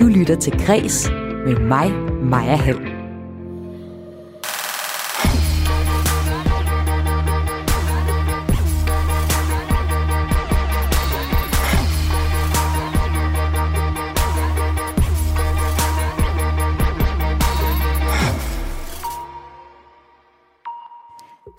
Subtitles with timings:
[0.00, 1.08] Du lytter til Græs
[1.46, 1.92] med mig,
[2.22, 2.76] Maja Hall.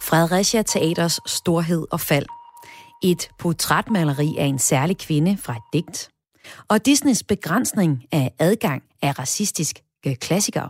[0.01, 2.25] Fredericia Teaters storhed og fald.
[3.03, 6.16] Et portrætmaleri af en særlig kvinde fra et digt.
[6.67, 10.69] Og Disneys begrænsning af adgang af racistisk øh, klassikere.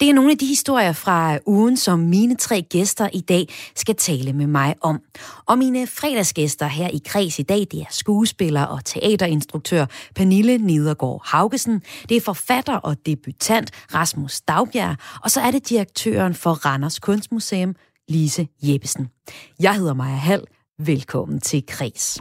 [0.00, 3.96] Det er nogle af de historier fra ugen, som mine tre gæster i dag skal
[3.96, 5.00] tale med mig om.
[5.46, 11.22] Og mine fredagsgæster her i Kreds i dag, det er skuespiller og teaterinstruktør Pernille Nidergaard
[11.24, 16.98] Haugesen, det er forfatter og debutant Rasmus Dagbjerg, og så er det direktøren for Randers
[16.98, 17.74] Kunstmuseum,
[18.08, 19.08] Lise Jeppesen.
[19.60, 20.42] Jeg hedder Maja Hall.
[20.78, 22.18] Velkommen til Kreds.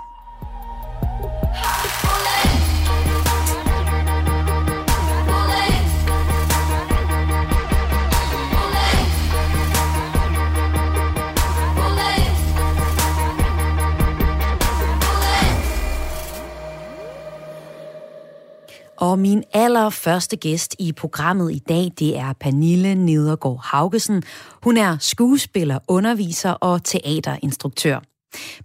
[18.98, 24.24] Og min allerførste gæst i programmet i dag, det er Pernille Nedergaard Haugesen.
[24.64, 28.00] Hun er skuespiller, underviser og teaterinstruktør.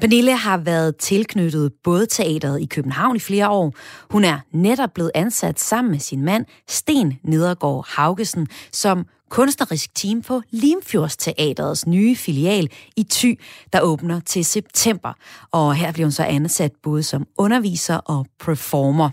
[0.01, 3.75] Pernille har været tilknyttet både teateret i København i flere år.
[4.11, 10.23] Hun er netop blevet ansat sammen med sin mand, Sten Nedergaard Haugesen, som kunstnerisk team
[10.23, 13.41] på Limfjords Teaterets nye filial i Thy,
[13.73, 15.13] der åbner til september.
[15.51, 19.11] Og her bliver hun så ansat både som underviser og performer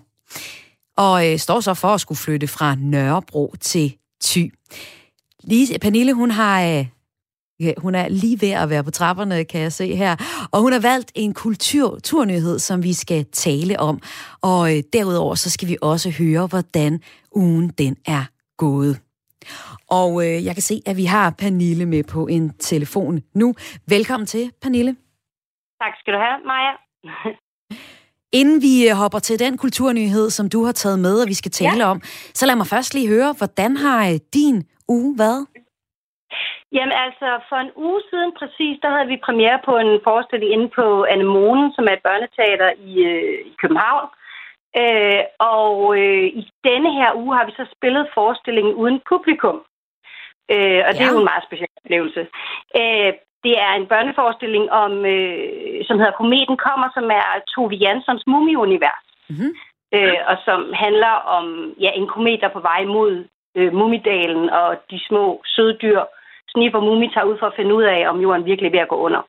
[1.06, 4.54] og øh, står så for at skulle flytte fra Nørrebro til Thy.
[5.44, 6.64] Lise, Pernille, hun har...
[6.64, 6.86] Øh,
[7.78, 10.16] hun er lige ved at være på trapperne, kan jeg se her.
[10.52, 14.00] Og hun har valgt en kulturnyhed, som vi skal tale om.
[14.42, 17.02] Og øh, derudover så skal vi også høre, hvordan
[17.36, 18.24] ugen den er
[18.58, 19.02] gået.
[19.90, 23.56] Og øh, jeg kan se, at vi har Pernille med på en telefon nu.
[23.88, 24.96] Velkommen til, Pernille.
[25.82, 26.72] Tak skal du have, Maja.
[28.34, 31.52] Inden vi øh, hopper til den kulturnyhed, som du har taget med, og vi skal
[31.52, 31.92] tale ja.
[31.92, 32.02] om,
[32.40, 34.58] så lad mig først lige høre, hvordan har øh, din
[34.88, 35.48] uge været?
[36.76, 40.70] Jamen altså, for en uge siden præcis, der havde vi premiere på en forestilling inde
[40.80, 44.08] på Anemonen, som er et børneteater i, øh, i København.
[44.82, 45.24] Øh,
[45.56, 49.58] og øh, i denne her uge har vi så spillet forestillingen uden publikum.
[50.54, 50.96] Øh, og ja.
[50.96, 52.22] det er jo en meget speciel oplevelse.
[52.80, 53.12] Øh,
[53.44, 59.06] det er en børneforestilling, om, øh, som hedder Kometen kommer, som er Tove Janssons mumieunivers.
[59.30, 59.52] Mm-hmm.
[59.96, 61.46] Øh, og som handler om
[61.80, 66.02] ja, en komet, der er på vej mod øh, Mumidalen og de små søde dyr.
[66.52, 68.80] Snip og Mumi tager ud for at finde ud af, om jorden virkelig er ved
[68.80, 69.22] at gå under.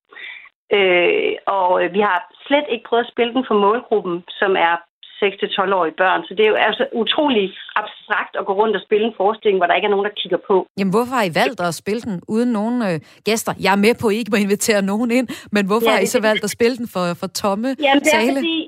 [0.77, 4.75] Øh, og øh, vi har slet ikke prøvet at spille den for målgruppen, som er
[5.23, 6.21] 6-12-årige børn.
[6.27, 7.47] Så det er jo altså utrolig
[7.81, 10.41] abstrakt at gå rundt og spille en forestilling, hvor der ikke er nogen, der kigger
[10.51, 10.57] på.
[10.79, 12.97] Jamen, hvorfor har I valgt at spille den uden nogen øh,
[13.29, 13.53] gæster?
[13.65, 16.03] Jeg er med på, at I ikke må invitere nogen ind, men hvorfor ja, har
[16.07, 18.39] I så valgt at spille den for, for tomme Jamen, det er sale?
[18.41, 18.59] Fordi,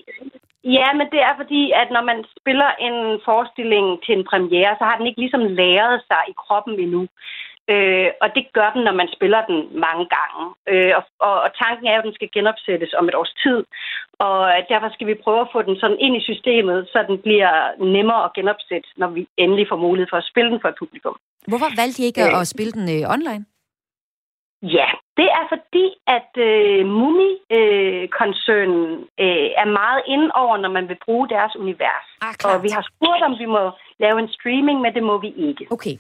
[0.79, 2.97] ja, men det er fordi, at når man spiller en
[3.29, 7.03] forestilling til en premiere, så har den ikke ligesom læret sig i kroppen endnu.
[7.71, 10.43] Øh, og det gør den, når man spiller den mange gange.
[10.71, 13.59] Øh, og, og, og tanken er at den skal genopsættes om et års tid.
[14.19, 17.53] Og derfor skal vi prøve at få den sådan ind i systemet, så den bliver
[17.97, 21.17] nemmere at genopsætte, når vi endelig får mulighed for at spille den for et publikum.
[21.47, 23.45] Hvorfor valgte I ikke øh, at spille den øh, online?
[24.63, 25.87] Ja, det er fordi,
[26.17, 28.85] at øh, Mumi-koncernen
[29.25, 32.07] øh, er meget inde over, når man vil bruge deres univers.
[32.27, 35.31] Ah, og vi har spurgt, om vi må lave en streaming, men det må vi
[35.49, 35.67] ikke.
[35.71, 35.97] Okay.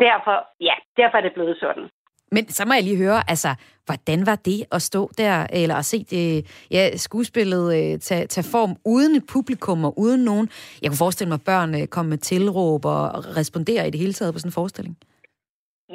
[0.00, 1.88] Derfor, ja, derfor er det blevet sådan.
[2.34, 3.50] Men så må jeg lige høre, altså,
[3.86, 6.26] hvordan var det at stå der, eller at se det,
[6.70, 10.46] ja, skuespillet øh, tage, tage form uden et publikum og uden nogen?
[10.82, 13.02] Jeg kunne forestille mig, at børn øh, komme med tilråb og
[13.40, 14.96] respondere i det hele taget på sådan en forestilling.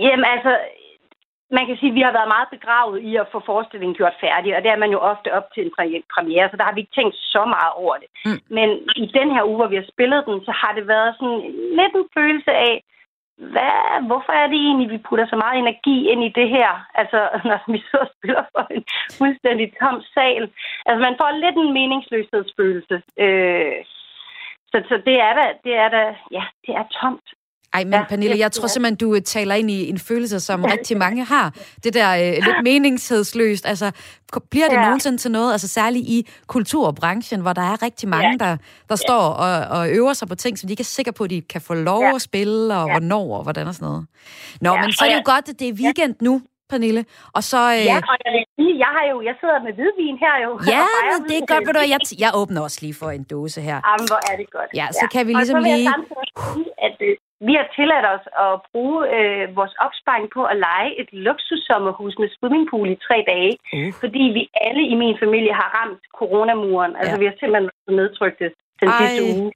[0.06, 0.52] Jamen altså,
[1.58, 4.50] man kan sige, at vi har været meget begravet i at få forestillingen gjort færdig,
[4.56, 5.74] og det er man jo ofte op til en
[6.16, 8.10] premiere, så der har vi ikke tænkt så meget over det.
[8.28, 8.40] Mm.
[8.58, 8.68] Men
[9.04, 11.42] i den her uge, hvor vi har spillet den, så har det været sådan
[11.80, 12.76] lidt en følelse af,
[13.38, 16.72] hvad, hvorfor er det egentlig, vi putter så meget energi ind i det her?
[16.94, 17.20] Altså,
[17.50, 18.84] når vi så spiller for en
[19.18, 20.44] fuldstændig tom sal.
[20.86, 22.96] Altså, man får lidt en meningsløshedsfølelse.
[23.26, 23.78] Øh,
[24.72, 27.28] så, så det er da, det er da, ja, det er tomt.
[27.78, 30.98] Ej, men ja, Pernille, jeg tror simpelthen, du taler ind i en følelse, som rigtig
[30.98, 31.54] mange har.
[31.84, 33.68] Det der øh, lidt meningshedsløst.
[33.68, 33.92] Altså,
[34.52, 34.86] bliver det ja.
[34.86, 38.46] nogensinde til noget, altså særligt i kulturbranchen, hvor der er rigtig mange, ja.
[38.46, 38.58] der,
[38.90, 39.06] der ja.
[39.08, 41.42] står og, og øver sig på ting, som de ikke er sikre på, at de
[41.42, 42.16] kan få lov ja.
[42.16, 42.94] at spille, og ja.
[42.94, 44.06] hvornår, og hvordan og sådan noget.
[44.62, 46.26] Nå, ja, men så er det jo godt, at det er weekend ja.
[46.26, 47.06] nu, Pernille.
[47.38, 47.86] Og så, øh...
[47.92, 50.52] Ja, og jeg vil lige, jeg har jo, jeg sidder med hvidvin her jo.
[50.76, 53.62] Ja, men det er godt, ved du, jeg, jeg åbner også lige for en dåse
[53.70, 53.78] her.
[53.88, 54.70] Jamen, hvor er det godt.
[54.80, 55.90] Ja, så kan vi ligesom og så vil lige...
[55.90, 57.14] Jeg sige, at øh,
[57.48, 62.30] vi har tilladt os at bruge øh, vores opsparing på at lege et luksussommerhus med
[62.38, 63.94] swimmingpool i tre dage, Uh.
[64.02, 66.96] fordi vi alle i min familie har ramt coronamuren.
[66.96, 67.20] Altså, Ja.
[67.22, 68.46] vi har simpelthen været nedtrykte
[68.82, 68.98] den Ej.
[69.00, 69.52] sidste uge.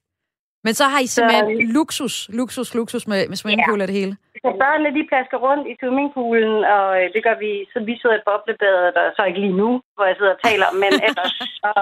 [0.65, 1.47] Men så har I simpelthen
[1.77, 4.13] luksus, luksus, luksus med, med swimmingpool og det hele.
[4.45, 8.17] Så børnene, de plasker rundt i swimmingpoolen, og øh, det gør vi, så vi sidder
[8.19, 11.35] i boblebadet, og så ikke lige nu, hvor jeg sidder og taler, men ellers.
[11.69, 11.81] Og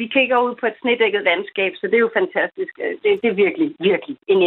[0.00, 2.72] vi kigger ud på et snedækket landskab, så det er jo fantastisk.
[2.84, 4.42] Øh, Det, det er virkelig, virkelig en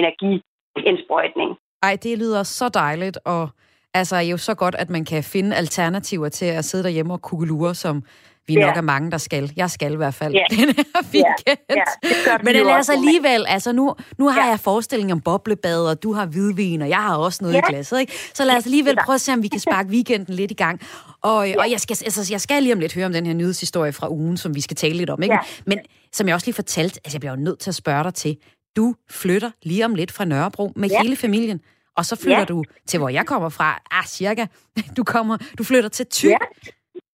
[0.76, 1.50] energiindsprøjtning.
[1.84, 3.50] Ej, det lyder så dejligt, og
[3.94, 7.76] altså jo så godt, at man kan finde alternativer til at sidde derhjemme og kugelure,
[7.76, 8.04] som
[8.48, 8.66] vi Ja.
[8.66, 9.52] nok er mange, der skal.
[9.56, 10.44] Jeg skal i hvert fald Ja.
[10.56, 10.84] den her
[11.14, 11.58] weekend.
[11.70, 14.50] ja, det gør vi Men ellers alligevel, altså nu, nu har Ja.
[14.50, 17.60] jeg forestilling om boblebad, og du har hvidvin, og jeg har også noget Ja.
[17.60, 18.14] i glasset, ikke?
[18.34, 19.06] Så lad os alligevel Ja.
[19.06, 20.82] prøve at se, om vi kan sparke weekenden lidt i gang.
[21.22, 23.94] Og, og jeg, skal, altså, jeg skal lige om lidt høre om den her nyhedshistorie
[23.94, 25.36] fra ugen, som vi skal tale lidt om, ikke?
[25.36, 25.40] Ja.
[25.66, 25.80] Men
[26.14, 28.38] som jeg også lige fortalte, altså jeg bliver jo nødt til at spørge dig til,
[28.78, 31.02] du flytter lige om lidt fra Nørrebro med Ja.
[31.02, 31.62] hele familien,
[31.98, 32.54] og så flytter Ja.
[32.54, 34.46] du til, hvor jeg kommer fra, ah, cirka.
[34.98, 36.30] Du, kommer, du flytter til Thy.
[36.30, 36.38] Ja.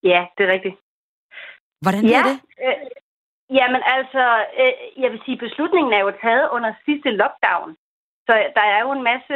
[0.03, 0.75] Ja, det er rigtigt.
[1.81, 2.37] Hvordan Ja, er det?
[2.65, 2.77] øh,
[3.59, 4.23] jamen altså,
[4.61, 4.73] øh,
[5.03, 7.69] jeg vil sige, beslutningen er jo taget under sidste lockdown.
[8.29, 9.35] Så der er jo en masse,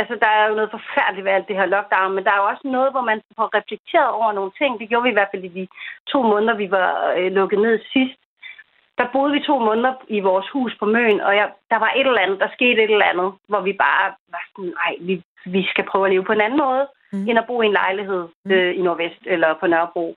[0.00, 2.46] altså der er jo noget forfærdeligt ved alt det her lockdown, men der er jo
[2.52, 4.70] også noget, hvor man får reflekteret over nogle ting.
[4.80, 5.64] Det gjorde vi i hvert fald i de
[6.12, 8.18] to måneder, vi var øh, lukket ned sidst.
[8.98, 12.06] Der boede vi to måneder i vores hus på Møn, og jeg, der var et
[12.06, 15.62] eller andet, der skete et eller andet, hvor vi bare var sådan, nej, vi, vi
[15.70, 17.28] skal prøve at leve på en anden måde, Mm.
[17.28, 18.50] end at bo i en lejlighed Mm.
[18.52, 20.16] øh, i Nordvest eller på Nørrebro.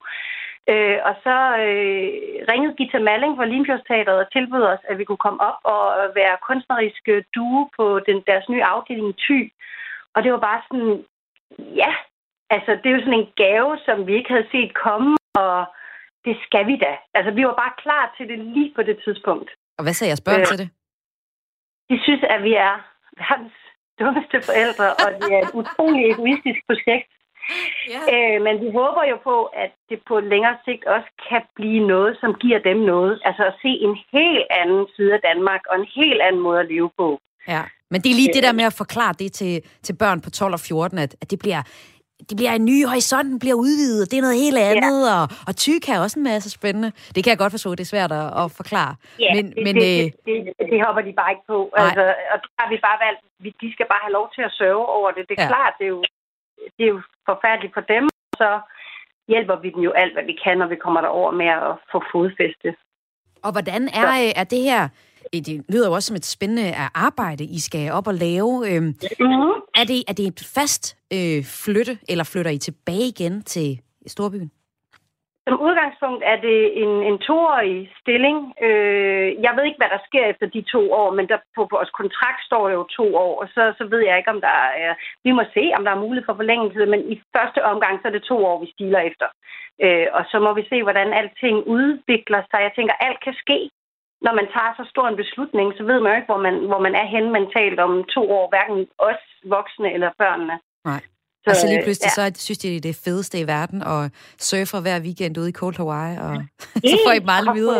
[0.70, 2.08] Øh, og så øh,
[2.52, 5.86] ringede Gita Malling fra Limfjordsteateret og tilbød os, at vi kunne komme op og
[6.16, 9.52] være kunstnerisk øh, duo på den, deres nye afdeling i Thy.
[10.16, 11.04] Og det var bare sådan,
[11.82, 11.92] ja,
[12.50, 15.66] altså det er jo sådan en gave, som vi ikke havde set komme, og
[16.26, 16.94] det skal vi da.
[17.18, 19.50] Altså vi var bare klar til det lige på det tidspunkt.
[19.78, 20.70] Og hvad sagde jeres børn Øh, til det?
[21.90, 22.74] De synes, at vi er
[23.22, 23.58] verdens
[24.00, 27.10] dummeste forældre, og det er et utroligt egoistisk projekt.
[27.94, 28.02] Ja.
[28.14, 32.18] Øh, men vi håber jo på, at det på længere sigt også kan blive noget,
[32.22, 33.14] som giver dem noget.
[33.26, 36.68] Altså at se en helt anden side af Danmark, og en helt anden måde at
[36.74, 37.08] leve på.
[37.48, 37.64] ja.
[37.92, 40.54] Men det er lige det der med at forklare det til, til børn på 12
[40.54, 41.62] og 14, at, at det bliver
[42.30, 45.16] det bliver en ny horisonten bliver udvidet, det er noget helt andet, ja.
[45.22, 46.90] og, og ty kan også en masse spændende.
[47.16, 48.94] Det kan jeg godt forstå, det er svært at, at forklare.
[49.26, 51.60] Ja, men, det, men, det, øh, det, det, det hopper de bare ikke på.
[51.78, 51.86] Nej.
[51.86, 52.04] Altså,
[52.34, 54.86] og der har vi bare valgt, vi- de skal bare have lov til at sørge
[54.98, 55.24] over det.
[55.30, 55.48] Det er Ja.
[55.54, 56.02] klart, det er, jo,
[56.78, 58.50] det er jo forfærdeligt for dem, og så
[59.32, 61.98] hjælper vi dem jo alt, hvad vi kan, når vi kommer derover med at få
[62.14, 62.70] fodfæste.
[63.46, 64.82] Og hvordan er, øh, er det her...
[65.36, 66.68] øh, Det lyder jo også som et spændende
[67.08, 68.50] arbejde, I skal op og lave.
[68.70, 69.54] Øhm, Mm-hmm.
[69.82, 70.84] er, det, er det et fast
[71.16, 74.52] øh, flytte, eller flytter I tilbage igen til Storbyen?
[75.48, 78.38] Som udgangspunkt er det en, en toårig stilling.
[78.68, 81.92] Øh, jeg ved ikke, hvad der sker efter de to år, men der på vores
[82.00, 84.94] kontrakt står det jo to år, og så, så ved jeg ikke, om der er...
[85.24, 88.12] Vi må se, om der er mulighed for forlængelse, men i første omgang, så er
[88.16, 89.28] det to år, vi stiler efter.
[89.84, 92.60] Øh, og så må vi se, hvordan alting udvikler sig.
[92.68, 93.60] Jeg tænker, alt kan ske.
[94.26, 96.80] Når man tager så stor en beslutning, så ved man jo ikke, hvor man, hvor
[96.80, 99.24] man er henne mentalt om to år, hverken os
[99.56, 100.56] voksne eller børnene.
[100.86, 101.02] Nej.
[101.44, 102.32] Så, Og så lige pludselig, ja.
[102.32, 105.52] så synes de, det er det fedeste i verden, og surfer hver weekend ude i
[105.52, 106.44] Cold Hawaii, og
[106.92, 107.78] så får I dem aldrig videre.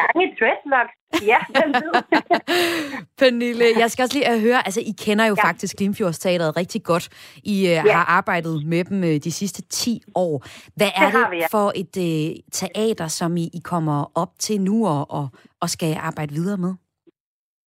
[0.00, 0.94] Lange dreadlocks.
[1.26, 1.38] Ja.
[3.18, 5.48] Pernille, jeg skal også lige øh, høre, altså I kender jo ja.
[5.48, 7.08] Faktisk Limfjordsteateret rigtig godt.
[7.44, 7.80] I øh, Ja.
[7.92, 10.44] har arbejdet med dem øh, de sidste 10 år.
[10.76, 11.46] Hvad er Det det, vi, ja.
[11.50, 11.96] for et
[12.30, 15.28] øh, teater, som I, I kommer op til nu og, og,
[15.60, 16.74] og skal arbejde videre med?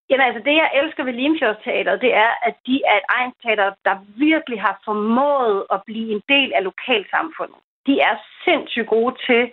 [0.09, 3.95] Jamen altså, det jeg elsker ved Limfjordsteateret, det er, at de er et egensteater, der
[4.17, 7.59] virkelig har formået at blive en del af lokalsamfundet.
[7.87, 9.51] De er sindssygt gode til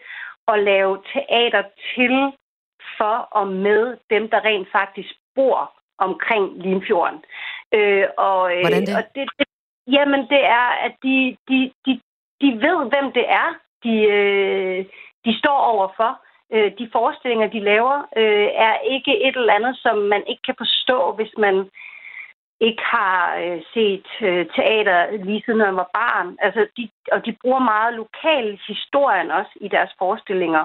[0.49, 1.63] at lave teater
[1.95, 2.33] til,
[2.99, 7.25] for og med dem, der rent faktisk bor omkring Limfjorden.
[7.75, 8.97] Øh, og, øh, Hvordan det?
[8.97, 9.47] Og det, det?
[9.87, 12.01] Jamen, det er, at de, de, de,
[12.41, 13.49] de ved, hvem det er,
[13.85, 14.85] de, øh,
[15.25, 16.21] de står overfor.
[16.53, 20.55] Øh, de forestillinger, de laver, øh, er ikke et eller andet, som man ikke kan
[20.59, 21.71] forstå, hvis man
[22.61, 26.37] ikke har øh, set øh, teater lige siden man var barn.
[26.39, 30.65] Altså, de, og de bruger meget lokal historien også i deres forestillinger.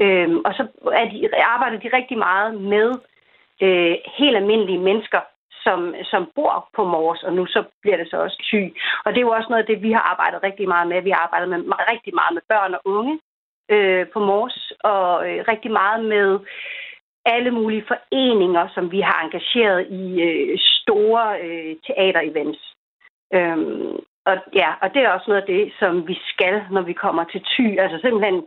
[0.00, 2.88] Øh, og så er de, arbejder de rigtig meget med
[3.62, 5.20] øh, helt almindelige mennesker,
[5.64, 8.62] som, som bor på Mors, og nu så bliver det så også ty.
[9.04, 11.02] Og det er jo også noget af det, vi har arbejdet rigtig meget med.
[11.02, 11.58] Vi har arbejdet med,
[11.92, 13.20] rigtig meget med børn og unge
[13.70, 16.38] øh, på Mors, og øh, rigtig meget med
[17.24, 22.60] alle mulige foreninger, som vi har engageret i øh, store øh, teaterevents.
[23.34, 23.96] Øhm,
[24.28, 27.24] og, ja, og det er også noget af det, som vi skal, når vi kommer
[27.24, 27.66] til ty.
[27.82, 28.46] Altså simpelthen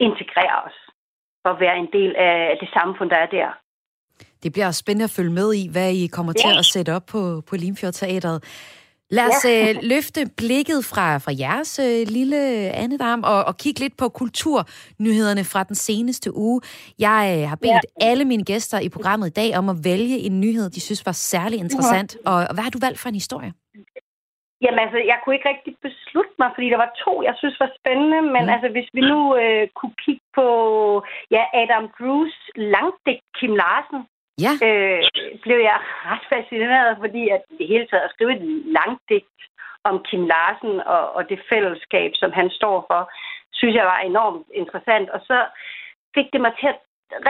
[0.00, 0.78] integrere os
[1.44, 3.48] og være en del af det samfund, der er der.
[4.42, 6.40] Det bliver spændende at følge med i, hvad I kommer ja.
[6.44, 8.38] til at sætte op på, på Limfjord Teatret.
[9.10, 9.70] Lad os ja.
[9.70, 12.40] øh, løfte blikket fra, fra jeres øh, lille
[12.82, 16.60] andedam og, og kigge lidt på kulturnyhederne fra den seneste uge.
[16.98, 18.08] Jeg øh, har bedt ja.
[18.10, 21.12] alle mine gæster i programmet i dag om at vælge en nyhed, de synes var
[21.12, 22.10] særlig interessant.
[22.14, 22.30] Ja.
[22.30, 23.52] Og, og hvad har du valgt for en historie?
[24.62, 27.70] Jamen altså, jeg kunne ikke rigtig beslutte mig, fordi der var to, jeg synes var
[27.80, 28.20] spændende.
[28.34, 28.54] Men mm.
[28.54, 30.46] altså, hvis vi nu øh, kunne kigge på
[31.36, 32.36] ja, Adam Drews
[32.74, 34.00] langdigt Kim Larsen,
[34.44, 34.52] ja.
[34.66, 35.02] øh,
[35.44, 35.78] blev jeg
[36.10, 38.44] ret fascineret, fordi at det hele taget at skrive et
[38.78, 39.40] langt digt
[39.84, 43.10] om Kim Larsen og, og det fællesskab, som han står for,
[43.52, 45.10] synes jeg var enormt interessant.
[45.10, 45.38] Og så
[46.14, 46.78] fik det mig til at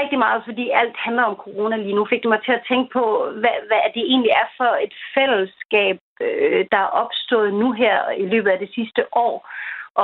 [0.01, 2.89] rigtig meget, fordi alt handler om corona lige nu, fik det mig til at tænke
[2.93, 3.05] på,
[3.41, 8.27] hvad, hvad det egentlig er for et fællesskab, øh, der er opstået nu her i
[8.27, 9.37] løbet af det sidste år.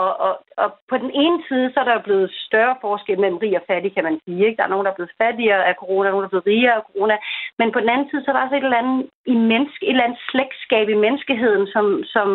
[0.00, 3.54] Og, og, og på den ene side, så er der blevet større forskel mellem rig
[3.60, 4.46] og fattig, kan man sige.
[4.46, 4.56] Ikke?
[4.56, 6.86] Der er nogen, der er blevet fattigere af corona, nogen, der er blevet rigere af
[6.90, 7.16] corona.
[7.58, 9.90] Men på den anden side, så er der også et eller andet, i menneske, et
[9.90, 12.28] eller andet slægtskab i menneskeheden, som, som,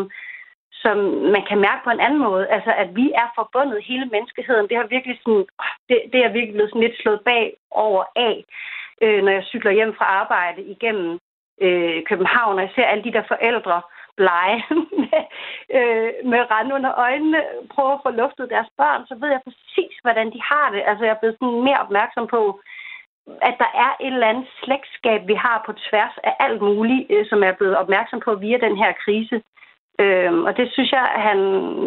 [0.84, 0.98] som
[1.36, 2.48] man kan mærke på en anden måde.
[2.56, 4.68] Altså, at vi er forbundet hele menneskeheden.
[4.70, 5.46] Det har virkelig sådan,
[5.90, 8.36] det, det er virkelig blevet sådan lidt slået bag over af,
[9.04, 11.20] øh, når jeg cykler hjem fra arbejde igennem
[11.62, 13.82] øh, København, og jeg ser alle de der forældre
[14.20, 14.60] blege
[15.02, 15.22] med,
[15.78, 17.42] øh, med rand under øjnene,
[17.74, 20.82] prøve at få luftet deres børn, så ved jeg præcis, hvordan de har det.
[20.90, 22.42] Altså, jeg er blevet sådan mere opmærksom på,
[23.50, 27.26] at der er et eller andet slægtskab, vi har på tværs af alt muligt, øh,
[27.30, 29.38] som er blevet opmærksom på via den her krise.
[30.04, 31.40] Øhm, og det synes jeg, han,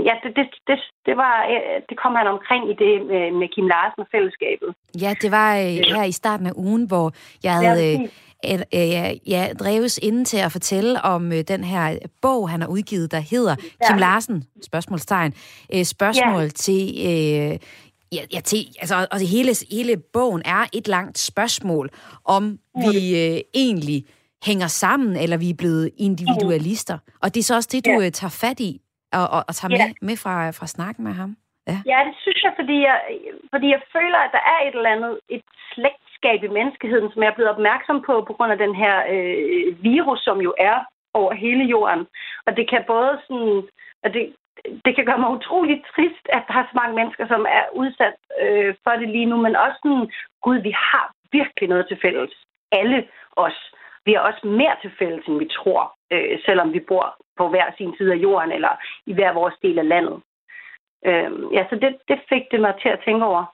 [0.09, 3.49] ja, det, det, det, det, var, øh, det kom han omkring i det med, med
[3.49, 4.71] Kim Larsen og fællesskabet.
[5.03, 7.07] Ja, det var øh, her i starten af ugen, hvor
[7.45, 8.07] jeg havde ja,
[8.45, 12.69] et, øh, ja, dreves inden til at fortælle om øh, den her bog, han har
[12.69, 13.89] udgivet, der hedder ja.
[13.89, 15.35] Kim Larsen, spørgsmålstegn,
[15.75, 16.49] øh, spørgsmål ja.
[16.49, 16.83] til...
[17.09, 17.59] Øh,
[18.13, 21.87] Ja, ja til, altså, og hele, hele bogen er et langt spørgsmål,
[22.37, 23.99] om vi øh, egentlig
[24.49, 26.99] hænger sammen, eller vi er blevet individualister.
[27.23, 28.07] Og det er så også det, du ja.
[28.07, 28.73] Øh, tager fat i,
[29.19, 29.87] og, og, og tager ja.
[29.87, 31.31] med, med fra, fra snakken med ham.
[31.71, 31.79] Ja.
[31.93, 32.99] ja, det synes jeg, fordi jeg,
[33.53, 35.47] fordi jeg føler, at der er et eller andet, et
[36.21, 39.83] slægtskab i menneskeheden, som jeg er blevet opmærksom på, på grund af den her øh,
[39.83, 40.79] virus, som jo er
[41.15, 42.07] over hele jorden.
[42.47, 43.69] Og det kan både sådan,
[44.03, 44.35] at det,
[44.85, 48.17] det kan gøre mig utrolig trist, at der er så mange mennesker, som er udsat
[48.43, 50.11] øh, for det lige nu, men også sådan,
[50.43, 52.33] gud, vi har virkelig noget til fælles.
[52.73, 53.59] Alle os.
[54.05, 57.67] Vi har også mere til fælles, end vi tror, øh, selvom vi bor på hver
[57.77, 58.73] sin side af jorden, eller
[59.07, 60.17] i hver vores del af landet.
[61.09, 63.45] Øh, ja, så det, det fik det mig til at tænke over.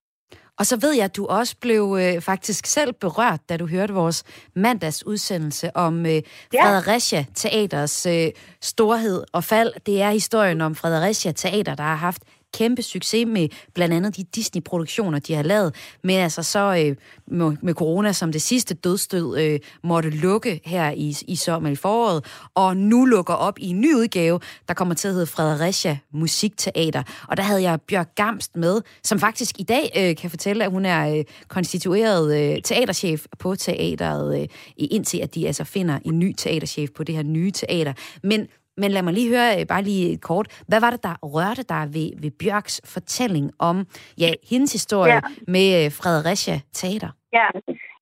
[0.59, 3.95] Og så ved jeg, at du også blev øh, faktisk selv berørt, da du hørte
[3.95, 6.23] vores mandags udsendelse om øh,
[6.53, 8.29] Fredericia Teaters øh,
[8.63, 9.73] storhed og fald.
[9.87, 12.23] Det er historien om Fredericia Teater, der har haft
[12.55, 15.75] kæmpe succes med blandt andet de Disney-produktioner, de har lavet,
[16.05, 20.91] men altså så øh, med, med corona som det sidste dødstød øh, måtte lukke her
[20.91, 22.25] i, i sommer i foråret,
[22.55, 27.03] og nu lukker op i en ny udgave, der kommer til at hedde Fredericia Musikteater.
[27.29, 30.71] Og der havde jeg Bjørk Gamst med, som faktisk i dag øh, kan fortælle, at
[30.71, 36.19] hun er øh, konstitueret øh, teaterchef på teateret, øh, indtil at de altså finder en
[36.19, 37.93] ny teaterchef på det her nye teater.
[38.23, 41.63] Men men lad mig lige høre, øh, bare lige kort, hvad var det, der rørte
[41.63, 43.77] dig ved, ved Bjørks fortælling om
[44.19, 45.21] ja, hendes historie ja.
[45.55, 47.11] med øh, Fredericia Teater?
[47.33, 47.47] Ja,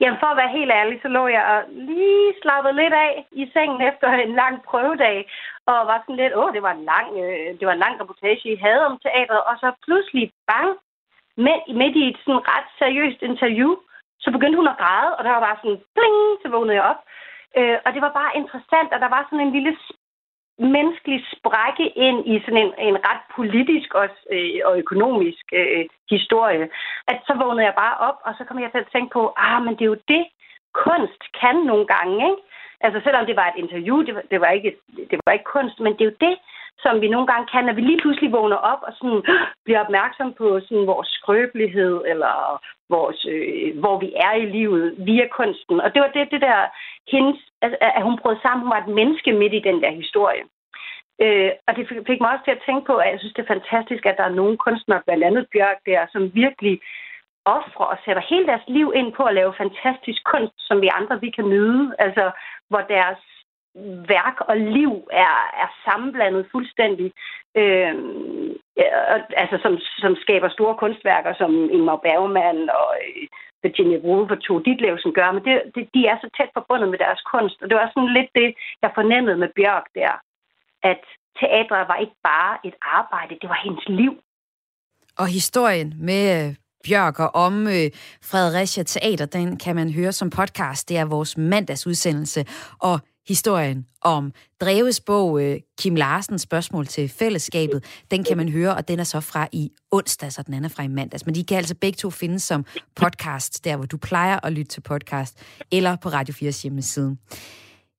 [0.01, 3.13] Jamen for at være helt ærlig, så lå jeg og lige slappet lidt af
[3.43, 5.19] i sengen efter en lang prøvedag,
[5.71, 8.53] og var sådan lidt, åh, det var en lang, øh, det var en lang reportage,
[8.53, 10.71] I havde om teateret, og så pludselig, bang,
[11.45, 13.71] midt, midt i et sådan ret seriøst interview,
[14.23, 17.01] så begyndte hun at græde, og der var bare sådan, bling, så vågnede jeg op.
[17.59, 19.75] Øh, og det var bare interessant, og der var sådan en lille
[20.59, 26.69] menneskelig sprække ind i sådan en, en ret politisk og, øh, og økonomisk øh, historie,
[27.09, 29.63] at så vågnede jeg bare op, og så kom jeg til at tænke på, ah,
[29.65, 30.25] men det er jo det,
[30.85, 32.43] kunst kan nogle gange, ikke?
[32.81, 34.77] Altså selvom det var et interview, det var, det var, ikke,
[35.11, 36.37] det var ikke kunst, men det er jo det,
[36.79, 39.23] som vi nogle gange kan, når vi lige pludselig vågner op og sådan,
[39.65, 42.35] bliver opmærksom på sådan, vores skrøbelighed, eller
[42.91, 45.81] vores, øh, hvor vi er i livet via kunsten.
[45.81, 46.59] Og det var det, det der,
[47.13, 50.45] hendes, at, at hun brød sammen, hun var et menneske midt i den der historie.
[51.23, 53.55] Øh, og det fik mig også til at tænke på, at jeg synes, det er
[53.57, 56.81] fantastisk, at der er nogle kunstnere, blandt andet Bjørk der, som virkelig
[57.45, 61.21] offrer og sætter hele deres liv ind på at lave fantastisk kunst, som vi andre
[61.21, 61.95] vi kan nyde.
[61.99, 62.31] Altså,
[62.69, 63.19] hvor deres
[64.15, 67.13] værk og liv er, er sammenblandet fuldstændig.
[67.61, 67.95] Øh,
[69.43, 73.27] altså som, som skaber store kunstværker, som Ingmar Bergman og øh,
[73.63, 76.99] Virginia Woolf og Tove Ditlevsen gør, men det, det, de er så tæt forbundet med
[76.99, 78.49] deres kunst, og det var sådan lidt det,
[78.83, 80.13] jeg fornemmede med Bjørk der,
[80.91, 81.03] at
[81.41, 84.15] teatret var ikke bare et arbejde, det var hendes liv.
[85.19, 86.55] Og historien med øh,
[86.85, 87.89] Bjørk og om øh,
[88.31, 90.89] Fredericia Teater, den kan man høre som podcast.
[90.89, 92.41] Det er vores mandagsudsendelse.
[92.81, 98.75] Og historien om Dreves bog øh, Kim Larsens spørgsmål til fællesskabet, den kan man høre,
[98.75, 101.27] og den er så fra i onsdag, så den anden er fra i mandags.
[101.27, 102.65] Men de kan altså begge to findes som
[102.97, 105.39] podcast, der hvor du plejer at lytte til podcast,
[105.71, 107.17] eller på Radio 4's hjemmeside.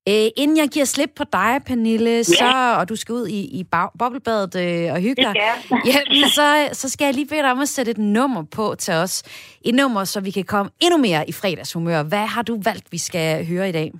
[0.08, 3.64] Øh, inden jeg giver slip på dig, Pernille, så, og du skal ud i, i
[3.98, 5.34] boblebadet øh, og hygge dig,
[5.92, 8.94] ja, så, så skal jeg lige bede dig om at sætte et nummer på til
[8.94, 9.22] os.
[9.62, 12.02] Et nummer, så vi kan komme endnu mere i fredagshumør.
[12.02, 13.92] Hvad har du valgt, vi skal høre i dag?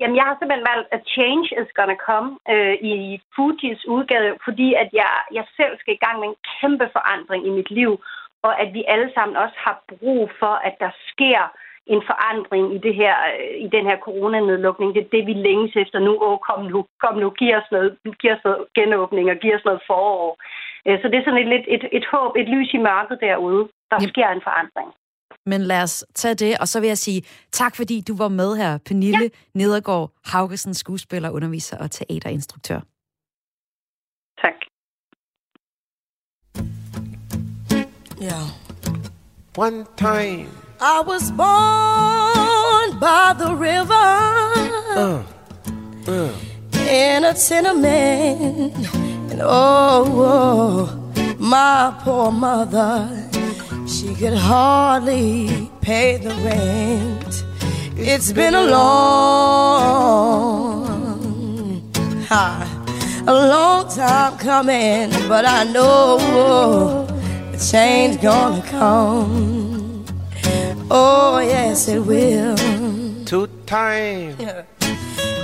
[0.00, 4.68] Jamen, jeg har simpelthen valgt A Change is Gonna Come øh, i Fujis udgave, fordi
[4.82, 7.92] at jeg, jeg selv skal i gang med en kæmpe forandring i mit liv,
[8.42, 11.40] og at vi alle sammen også har brug for, at der sker
[11.86, 14.94] en forandring i det her øh, i den her coronanedlukning.
[14.94, 16.12] Det er det, vi længes efter nu.
[16.26, 19.64] Åh, kom nu, kom nu, giv os noget, giv os noget genåbning og giv os
[19.64, 20.38] noget forår.
[20.86, 23.68] Øh, så det er sådan et, et, et, et håb, et lys i mørket derude.
[23.90, 24.90] Der sker en forandring.
[25.46, 27.22] Men lad os tage det, og så vil jeg sige
[27.52, 29.28] tak, fordi du var med her, Pernille ja.
[29.54, 32.80] Nedergaard Haugesen, skuespiller, underviser og teaterinstruktør.
[34.42, 34.54] Tak.
[38.20, 38.40] Ja.
[39.58, 40.48] One time.
[40.80, 44.08] I was born by the river
[44.96, 45.22] uh,
[46.08, 46.30] uh.
[46.90, 48.74] in a tenement,
[49.32, 50.88] and oh, oh,
[51.38, 53.08] my poor mother,
[53.86, 57.44] she could hardly pay the rent.
[57.96, 59.92] It's been a long,
[62.28, 62.66] ha,
[63.26, 67.06] a long time coming, but I know
[67.52, 70.04] the change gonna come.
[70.90, 72.56] Oh, yes, it will.
[73.24, 74.36] Too time.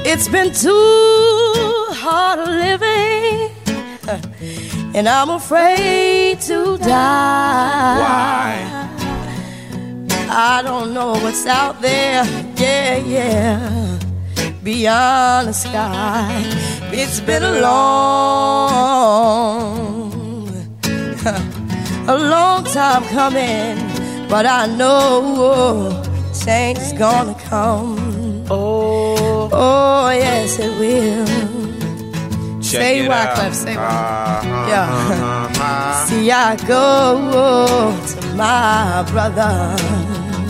[0.04, 3.50] It's been too hard living,
[4.94, 7.98] and I'm afraid to die.
[8.04, 8.68] Why?
[10.28, 12.24] I don't know what's out there,
[12.56, 13.98] yeah, yeah,
[14.62, 16.42] beyond the sky.
[16.92, 18.12] It's been a long,
[22.08, 23.92] a long time coming
[24.32, 26.02] but I know
[26.32, 28.46] change is gonna come.
[28.48, 31.51] Oh, oh yes, it will.
[32.72, 36.04] Say Wyclef, say uh-huh, Yeah.
[36.06, 39.76] See, I go to my brother.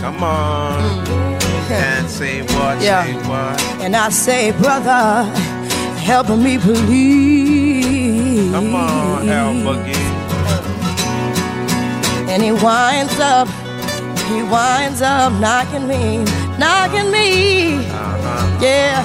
[0.01, 1.05] Come on.
[1.05, 1.71] Mm.
[1.71, 3.03] And say what, Yeah.
[3.03, 3.61] say what.
[3.83, 5.25] And I say, brother,
[5.99, 8.51] help me please.
[8.51, 10.11] Come on, El Boogie.
[12.31, 13.47] And he winds up
[14.31, 16.23] he winds up knocking me,
[16.57, 18.59] knocking me, Uh-huh.
[18.61, 19.03] yeah,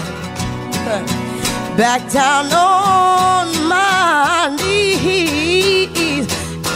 [1.78, 6.26] back down on my knees.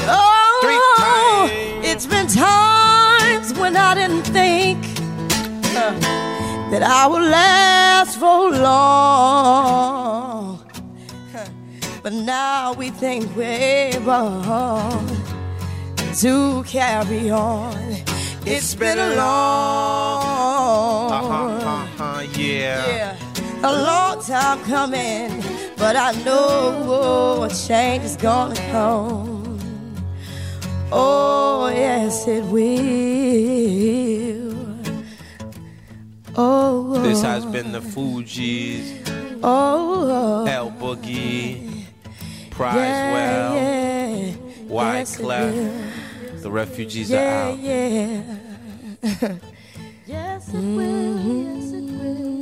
[0.06, 1.50] Oh,
[1.82, 4.78] it's been times when I didn't think
[5.76, 5.92] uh,
[6.70, 10.60] that I would last for long,
[12.02, 14.42] but now we think we're able
[16.22, 17.76] to carry on.
[18.44, 22.86] It's been a long, Uh-huh, uh-huh, yeah.
[22.88, 23.16] yeah,
[23.64, 25.42] a long time coming,
[25.76, 29.58] but I know a change is gonna come.
[30.90, 34.52] Oh yes, it will.
[36.34, 37.02] Oh, oh.
[37.02, 38.98] This has been the Fugees,
[39.42, 40.44] oh, oh.
[40.46, 41.84] El Boogie,
[42.50, 44.34] Prize yeah, Well, yeah.
[44.68, 45.54] Yes, it Wyclef.
[45.54, 45.72] will.
[46.42, 47.58] The refugees are out.
[47.58, 48.22] yeah.
[50.06, 51.18] yes, it will.
[51.20, 52.41] Yes, it will.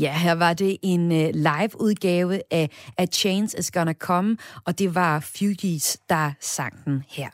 [0.00, 4.94] Ja, her var det en uh, live-udgave af A Chance Is Gonna Come, og det
[4.94, 7.28] var Fugees, der sang den her.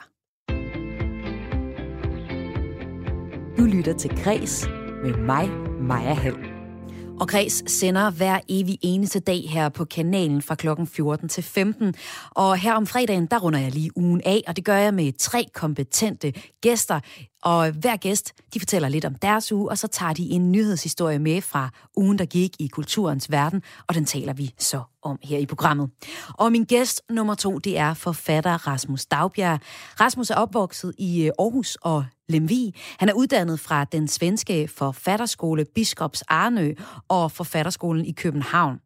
[3.58, 4.68] Du lytter til Græs
[5.04, 5.48] med mig,
[5.80, 6.60] Maja Hall.
[7.20, 11.94] Og Græs sender hver evig eneste dag her på kanalen fra klokken 14 til 15.
[12.30, 15.12] Og her om fredagen, der runder jeg lige ugen af, og det gør jeg med
[15.18, 17.00] tre kompetente gæster.
[17.42, 21.18] Og hver gæst, de fortæller lidt om deres uge, og så tager de en nyhedshistorie
[21.18, 25.38] med fra ugen, der gik i kulturens verden, og den taler vi så om her
[25.38, 25.90] i programmet.
[26.34, 29.60] Og min gæst nummer to, det er forfatter Rasmus Dagbjerg.
[30.00, 32.74] Rasmus er opvokset i øh, Aarhus og Lemvig.
[32.98, 36.74] Han er uddannet fra den svenske forfatterskole Biskops Arnø
[37.08, 38.80] og forfatterskolen i København.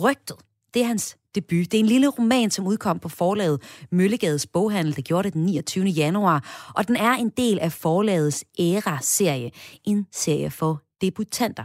[0.00, 0.36] Rygtet,
[0.74, 1.72] det er hans debut.
[1.72, 4.96] Det er en lille roman, som udkom på forlaget Møllegades Boghandel.
[4.96, 5.84] Det gjorde det den 29.
[5.84, 9.50] januar, og den er en del af forlagets Æra-serie.
[9.84, 11.64] En serie for debutanter.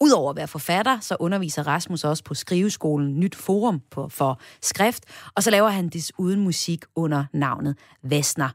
[0.00, 5.04] Udover at være forfatter, så underviser Rasmus også på skriveskolen Nyt Forum på, for skrift,
[5.36, 8.48] og så laver han desuden musik under navnet Vesner.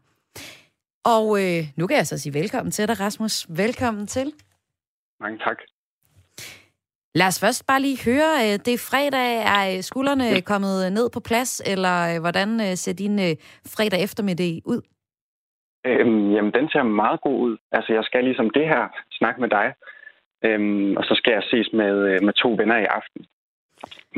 [1.06, 3.46] Og øh, nu kan jeg så sige velkommen til dig, Rasmus.
[3.50, 4.34] Velkommen til.
[5.20, 5.58] Mange tak.
[7.20, 11.20] Lad os først bare lige høre, øh, det er fredag, er skuldrene kommet ned på
[11.20, 13.16] plads, eller øh, hvordan øh, ser din
[13.76, 14.82] fredag eftermiddag ud?
[15.90, 17.58] Øhm, jamen, den ser meget god ud.
[17.72, 18.84] Altså, jeg skal ligesom det her
[19.20, 19.68] snakke med dig,
[20.46, 21.96] øhm, og så skal jeg ses med,
[22.28, 23.22] med to venner i aften.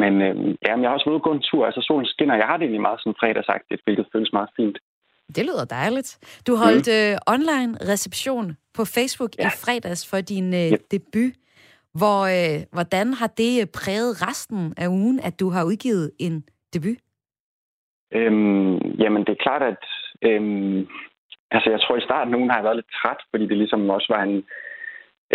[0.01, 1.65] Men øhm, jamen, jeg har også været ude og gå en tur.
[1.65, 2.35] Altså, solen skinner.
[2.35, 4.77] Jeg har det egentlig meget sådan fredagsagtigt, hvilket føles meget fint.
[5.35, 6.09] Det lyder dejligt.
[6.47, 6.97] Du holdt mm.
[6.97, 9.47] øh, online reception på Facebook ja.
[9.47, 10.81] i fredags for din øh, yep.
[10.91, 11.33] debut.
[11.93, 16.97] Hvor, øh, hvordan har det præget resten af ugen, at du har udgivet en debut?
[18.11, 19.83] Øhm, jamen, det er klart, at
[20.21, 20.87] øhm,
[21.51, 24.13] altså, jeg tror, i starten nogen har jeg været lidt træt, fordi det ligesom også
[24.15, 24.43] var en,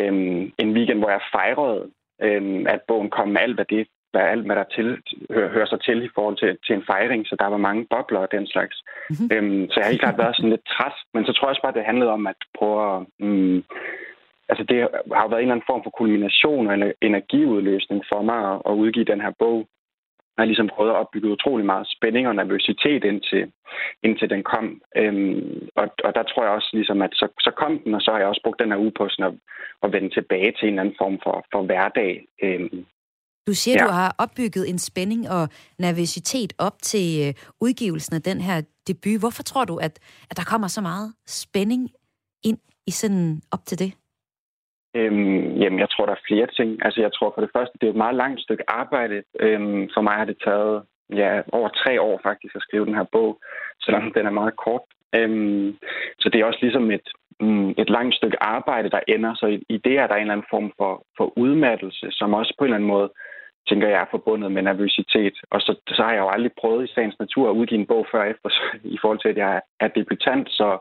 [0.00, 1.90] øhm, en weekend, hvor jeg fejrede,
[2.22, 4.88] øhm, at bogen kom med alt, hvad det hvad alt, hvad der til,
[5.30, 8.20] hører, hører sig til i forhold til, til en fejring, så der var mange bobler
[8.20, 8.76] og den slags.
[9.10, 9.28] Mm-hmm.
[9.34, 11.62] Øhm, så jeg har helt klart været sådan lidt træt, men så tror jeg også
[11.62, 12.98] bare, det handlede om at prøve at...
[13.26, 13.64] Mm,
[14.48, 14.76] altså det
[15.16, 18.72] har jo været en eller anden form for kulmination og energiudløsning for mig at, at
[18.82, 19.58] udgive den her bog.
[20.36, 23.52] Jeg har ligesom prøvet at opbygge utrolig meget spænding og nervøsitet indtil,
[24.02, 24.66] indtil den kom.
[24.96, 28.10] Øhm, og, og der tror jeg også, ligesom, at så, så kom den, og så
[28.10, 29.34] har jeg også brugt den her uge på sådan at,
[29.82, 32.26] at vende tilbage til en eller anden form for, for hverdag.
[32.42, 32.86] Øhm,
[33.46, 33.84] du siger, ja.
[33.86, 39.20] du har opbygget en spænding og nervøsitet op til øh, udgivelsen af den her debut.
[39.20, 39.98] Hvorfor tror du, at,
[40.30, 41.90] at der kommer så meget spænding
[42.44, 43.92] ind i sådan op til det?
[44.94, 46.84] Øhm, jamen, jeg tror, der er flere ting.
[46.84, 49.22] Altså, jeg tror for det første, det er et meget langt stykke arbejde.
[49.40, 50.82] Øhm, for mig har det taget
[51.20, 53.40] ja, over tre år faktisk at skrive den her bog,
[53.82, 54.82] selvom den er meget kort.
[55.14, 55.76] Øhm,
[56.18, 57.08] så det er også ligesom et,
[57.40, 59.34] mm, et langt stykke arbejde, der ender.
[59.34, 62.54] Så i, i det er der en eller anden form for, for udmattelse, som også
[62.58, 63.10] på en eller anden måde
[63.68, 65.36] tænker jeg er forbundet med nervøsitet.
[65.50, 68.06] Og så, så har jeg jo aldrig prøvet i sagens natur at udgive en bog
[68.12, 68.48] før efter,
[68.96, 70.48] i forhold til, at jeg er debutant.
[70.50, 70.78] Så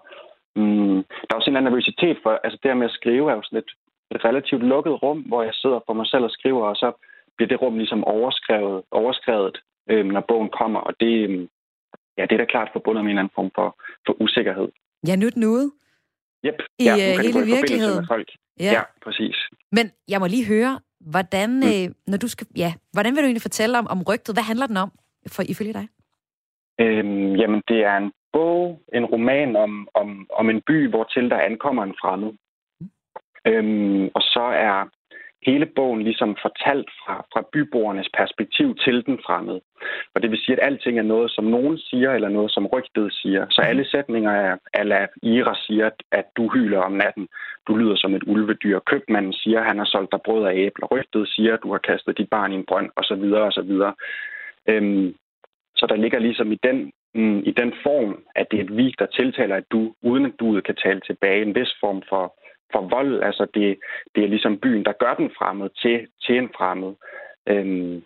[0.56, 3.36] mm, der er også en eller anden nervøsitet for, altså det med at skrive er
[3.36, 3.72] jo sådan et,
[4.16, 6.92] et relativt lukket rum, hvor jeg sidder for mig selv og skriver, og så
[7.36, 9.58] bliver det rum ligesom overskrevet, overskrevet
[9.90, 10.80] øh, når bogen kommer.
[10.80, 11.48] Og det, øh,
[12.18, 13.70] ja, det er da klart forbundet med en eller anden form for,
[14.06, 14.68] for usikkerhed.
[15.08, 15.72] Ja, nyt nude.
[16.46, 16.60] Yep.
[16.80, 18.08] I ja, uh, hele virkeligheden.
[18.08, 18.30] Folk.
[18.60, 18.72] Ja.
[18.78, 19.36] ja, præcis.
[19.72, 21.72] Men jeg må lige høre, hvordan, mm.
[21.72, 24.36] øh, når du skal, ja, hvordan vil du egentlig fortælle om, om rygtet?
[24.36, 24.92] Hvad handler den om,
[25.28, 25.88] for ifølge dig?
[26.80, 31.30] Øhm, jamen, det er en bog, en roman om, om, om en by, hvor til
[31.30, 32.34] der ankommer en fremmed.
[33.48, 34.88] Øhm, og så er
[35.46, 39.62] hele bogen ligesom fortalt fra, fra byborgernes perspektiv til den fremmede.
[40.16, 43.14] Og det vil sige, at alting er noget, som nogen siger, eller noget, som rygtet
[43.14, 43.46] siger.
[43.50, 47.28] Så alle sætninger er, at Ira siger, at du hyler om natten.
[47.68, 48.80] Du lyder som et ulvedyr.
[48.80, 50.88] Købmanden siger, at han har solgt dig brød af æbler.
[50.88, 53.24] Rygtet siger, at du har kastet dit barn i en brønd, osv.
[53.34, 53.72] osv.
[54.70, 55.16] Øhm,
[55.76, 58.94] så der ligger ligesom i den, mm, i den form, at det er et vig,
[59.00, 62.34] der tiltaler, at du, uden at du kan tale tilbage, en vis form for
[62.72, 63.24] for vold.
[63.24, 63.80] Altså det,
[64.16, 66.94] det er ligesom byen, der gør den fremmed til, til en fremmed.
[67.48, 68.04] Øhm,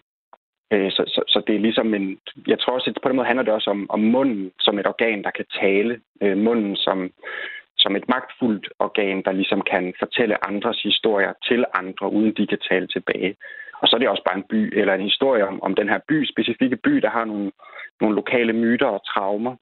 [0.73, 2.19] øh, så, så, så det er ligesom en...
[2.47, 4.87] Jeg tror også, at på den måde handler det også om, om munden som et
[4.87, 6.01] organ, der kan tale.
[6.21, 7.11] Øh, munden som,
[7.77, 12.59] som et magtfuldt organ, der ligesom kan fortælle andres historier til andre, uden de kan
[12.69, 13.35] tale tilbage.
[13.81, 15.99] Og så er det også bare en by, eller en historie om, om den her
[16.07, 17.51] by, specifikke by, der har nogle,
[18.01, 19.55] nogle lokale myter og traumer.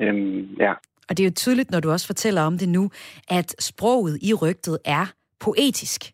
[0.00, 0.74] Øhm, ja.
[1.08, 2.90] Og det er jo tydeligt, når du også fortæller om det nu,
[3.28, 5.06] at sproget i rygtet er
[5.40, 6.12] poetisk.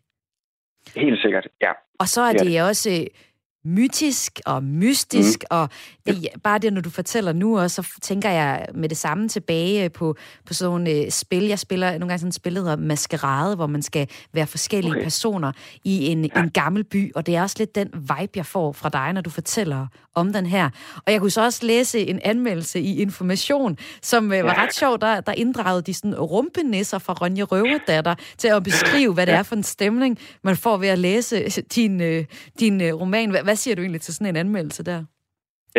[0.95, 1.71] Helt sikkert, ja.
[1.99, 3.07] Og så er det, det også
[3.65, 5.57] mytisk og mystisk, mm.
[5.57, 5.69] og
[6.05, 9.89] det, bare det, når du fortæller nu også, så tænker jeg med det samme tilbage
[9.89, 11.43] på, på sådan nogle uh, spil.
[11.43, 14.91] Jeg spiller nogle gange sådan et spil, der hedder Maskerade, hvor man skal være forskellige
[14.91, 15.03] okay.
[15.03, 15.51] personer
[15.83, 16.41] i en, ja.
[16.41, 19.21] en gammel by, og det er også lidt den vibe, jeg får fra dig, når
[19.21, 20.69] du fortæller om den her.
[21.05, 24.63] Og jeg kunne så også læse en anmeldelse i Information, som uh, var ja.
[24.63, 29.25] ret sjov, der, der inddragede de sådan rumpenisser fra Ronja Røverdatter til at beskrive, hvad
[29.25, 32.23] det er for en stemning, man får ved at læse din, uh,
[32.59, 33.29] din uh, roman.
[33.29, 34.99] Hvad, hvad siger du egentlig til sådan en anmeldelse der?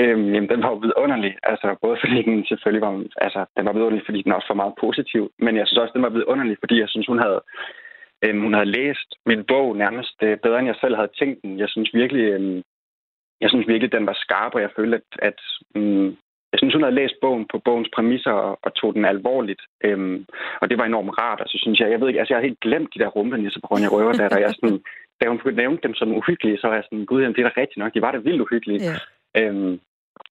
[0.00, 1.32] Øhm, jamen, den var jo vidunderlig.
[1.50, 2.94] Altså, både fordi den selvfølgelig var,
[3.26, 6.06] altså, den var vidunderlig, fordi den også var meget positiv, men jeg synes også, den
[6.06, 7.40] var vidunderlig, fordi jeg synes, hun havde,
[8.24, 11.52] øhm, hun havde læst min bog nærmest øh, bedre, end jeg selv havde tænkt den.
[11.62, 12.62] Jeg synes virkelig, øhm,
[13.42, 15.40] jeg synes virkelig, den var skarp, og jeg følte, at, at
[15.76, 16.08] øhm,
[16.52, 19.62] jeg synes, hun havde læst bogen på bogens præmisser og, og tog den alvorligt.
[19.86, 20.18] Øhm,
[20.60, 21.40] og det var enormt rart.
[21.40, 23.60] Og så synes jeg, jeg ved ikke, altså jeg har helt glemt de der rumpenisser
[23.60, 24.80] på Ronja Røver, der, der jeg sådan,
[25.20, 27.60] da hun nævnte dem som uhyggelige, så var jeg sådan, gud, jamen, det er da
[27.60, 28.80] rigtigt nok, de var da vildt uhyggelige.
[28.84, 29.00] Yeah.
[29.38, 29.80] Øhm,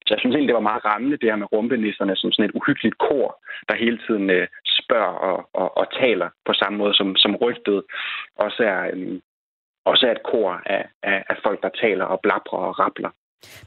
[0.06, 2.58] så jeg synes egentlig, det var meget rammende, det her med rumpenisserne som sådan et
[2.60, 3.30] uhyggeligt kor,
[3.70, 4.48] der hele tiden øh,
[4.80, 7.84] spørger og, og, og taler på samme måde som, som rygtet
[8.46, 9.22] også er, øhm,
[9.86, 13.12] også er et kor af, af, af folk, der taler og blabrer og rappler.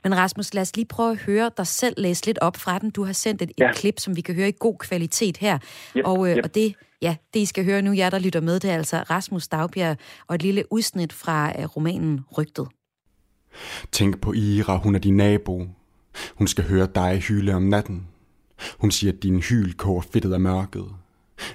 [0.04, 2.90] Men Rasmus, lad os lige prøve at høre dig selv læse lidt op fra den.
[2.90, 3.70] Du har sendt et, ja.
[3.70, 5.58] et klip, som vi kan høre i god kvalitet her.
[5.96, 6.44] Yep, og, øh, yep.
[6.44, 8.96] og det, ja, det, I skal høre nu, jer der lytter med, det er altså
[8.96, 12.68] Rasmus Dagbjerg og et lille udsnit fra øh, romanen Rygtet.
[13.92, 15.66] Tænk på Ira, hun er din nabo.
[16.34, 18.06] Hun skal høre dig hyle om natten.
[18.78, 20.86] Hun siger, at din hyl koger fedtet af mørket.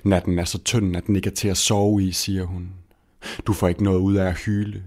[0.04, 2.69] Natten er så tynd, at den ikke er til at sove i, siger hun.
[3.47, 4.84] Du får ikke noget ud af at hyle.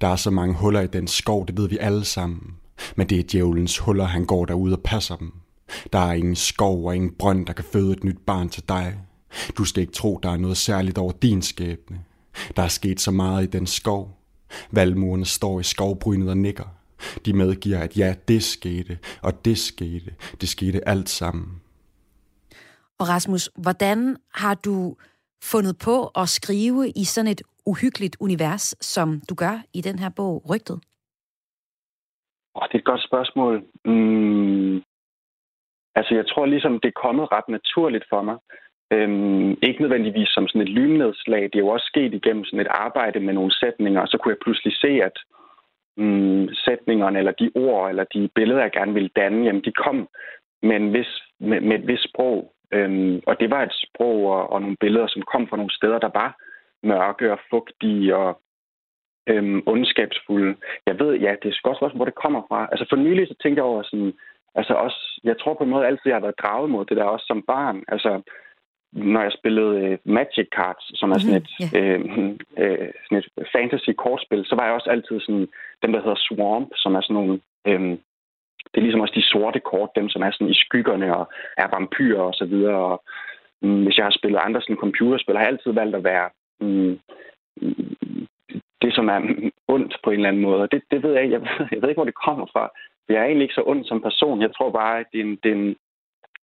[0.00, 2.54] Der er så mange huller i den skov, det ved vi alle sammen.
[2.96, 5.32] Men det er djævelens huller, han går derude og passer dem.
[5.92, 8.98] Der er ingen skov og ingen brønd, der kan føde et nyt barn til dig.
[9.58, 12.04] Du skal ikke tro, der er noget særligt over din skæbne.
[12.56, 14.18] Der er sket så meget i den skov.
[14.70, 16.68] Valmurene står i skovbrynet og nikker.
[17.26, 20.14] De medgiver, at ja, det skete, og det skete.
[20.40, 21.62] Det skete alt sammen.
[22.98, 24.96] Og Rasmus, hvordan har du
[25.42, 30.08] fundet på at skrive i sådan et uhyggeligt univers, som du gør i den her
[30.08, 30.80] bog, Rygtet?
[32.54, 33.54] Oh, det er et godt spørgsmål.
[33.84, 34.76] Mm.
[35.94, 38.36] Altså, jeg tror ligesom, det er kommet ret naturligt for mig.
[38.92, 41.42] Øhm, ikke nødvendigvis som sådan et lynnedslag.
[41.42, 44.32] Det er jo også sket igennem sådan et arbejde med nogle sætninger, og så kunne
[44.32, 45.16] jeg pludselig se, at
[45.96, 50.08] mm, sætningerne, eller de ord, eller de billeder, jeg gerne ville danne, jamen, de kom
[50.62, 52.52] med, en vis, med, med et vis sprog.
[52.72, 55.98] Øhm, og det var et sprog og, og nogle billeder, som kom fra nogle steder,
[55.98, 56.36] der var
[56.82, 58.40] mørke og fugtige og
[59.26, 60.56] øhm, ondskabsfulde.
[60.86, 62.68] Jeg ved, ja, det er også også, hvor det kommer fra.
[62.72, 64.12] Altså for nylig så tænkte jeg over sådan,
[64.54, 67.04] altså også, jeg tror på en måde altid, jeg har været draget mod det der
[67.04, 67.82] også som barn.
[67.88, 68.22] Altså,
[68.92, 72.38] når jeg spillede øh, Magic Cards, som er sådan et, mm-hmm.
[72.58, 75.48] øh, øh, sådan et fantasy-kortspil, så var jeg også altid sådan,
[75.82, 77.98] dem der hedder Swamp, som er sådan nogle, øh,
[78.70, 81.24] det er ligesom også de sorte kort, dem som er sådan i skyggerne og
[81.56, 82.76] er vampyrer og så videre.
[82.92, 83.02] Og,
[83.62, 86.28] mm, hvis jeg har spillet andre sådan computerspil, har jeg altid valgt at være
[86.60, 86.98] mm,
[88.82, 89.20] det, som er
[89.68, 90.68] ondt på en eller anden måde.
[90.72, 91.34] det, det ved jeg ikke.
[91.34, 92.70] Jeg ved, jeg ved ikke, hvor det kommer fra.
[93.08, 94.42] Jeg er egentlig ikke så ond som person.
[94.42, 95.76] Jeg tror bare, at det er en, det er en,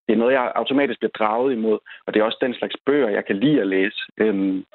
[0.10, 1.80] det er noget, jeg automatisk bliver draget imod.
[2.06, 4.00] Og det er også den slags bøger, jeg kan lide at læse.
[4.18, 4.66] Øhm,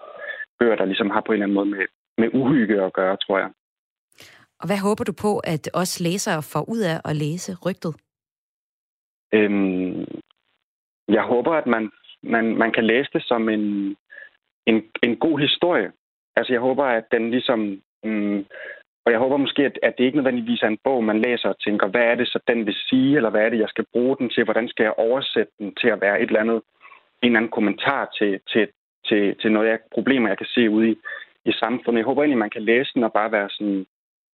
[0.58, 1.86] bøger, der ligesom har på en eller anden måde med,
[2.18, 3.50] med uhygge at gøre, tror jeg.
[4.60, 7.94] Og hvad håber du på, at os læsere får ud af at læse rygtet?
[9.32, 10.04] Øhm,
[11.08, 11.90] jeg håber, at man,
[12.22, 13.96] man, man kan læse det som en,
[14.66, 15.92] en, en god historie.
[16.36, 17.82] Altså, jeg håber, at den ligesom...
[18.04, 18.46] Mm,
[19.04, 21.60] og jeg håber måske, at, at det ikke nødvendigvis er en bog, man læser og
[21.60, 24.16] tænker, hvad er det så, den vil sige, eller hvad er det, jeg skal bruge
[24.16, 26.62] den til, hvordan skal jeg oversætte den til at være et eller andet,
[27.22, 28.68] en eller anden kommentar til, til,
[29.06, 30.96] til, til noget, jeg, problemer, jeg kan se ude i,
[31.44, 31.98] i samfundet.
[31.98, 33.86] Jeg håber egentlig, man kan læse den og bare være sådan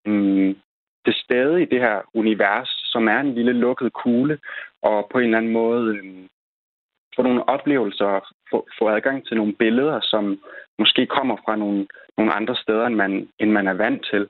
[0.06, 0.56] mm,
[1.06, 4.38] det stede i det her univers, som er en lille lukket kugle,
[4.82, 6.28] og på en eller anden måde mm,
[7.16, 10.40] få nogle oplevelser, få, få adgang til nogle billeder, som
[10.78, 11.86] måske kommer fra nogle,
[12.18, 14.28] nogle andre steder, end man, end man er vant til.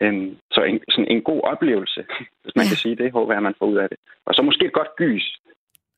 [0.00, 2.04] Um, så en, sådan en god oplevelse,
[2.42, 2.68] hvis man ja.
[2.68, 3.98] kan sige det, håber jeg, man får ud af det.
[4.26, 5.26] Og så måske et godt gys.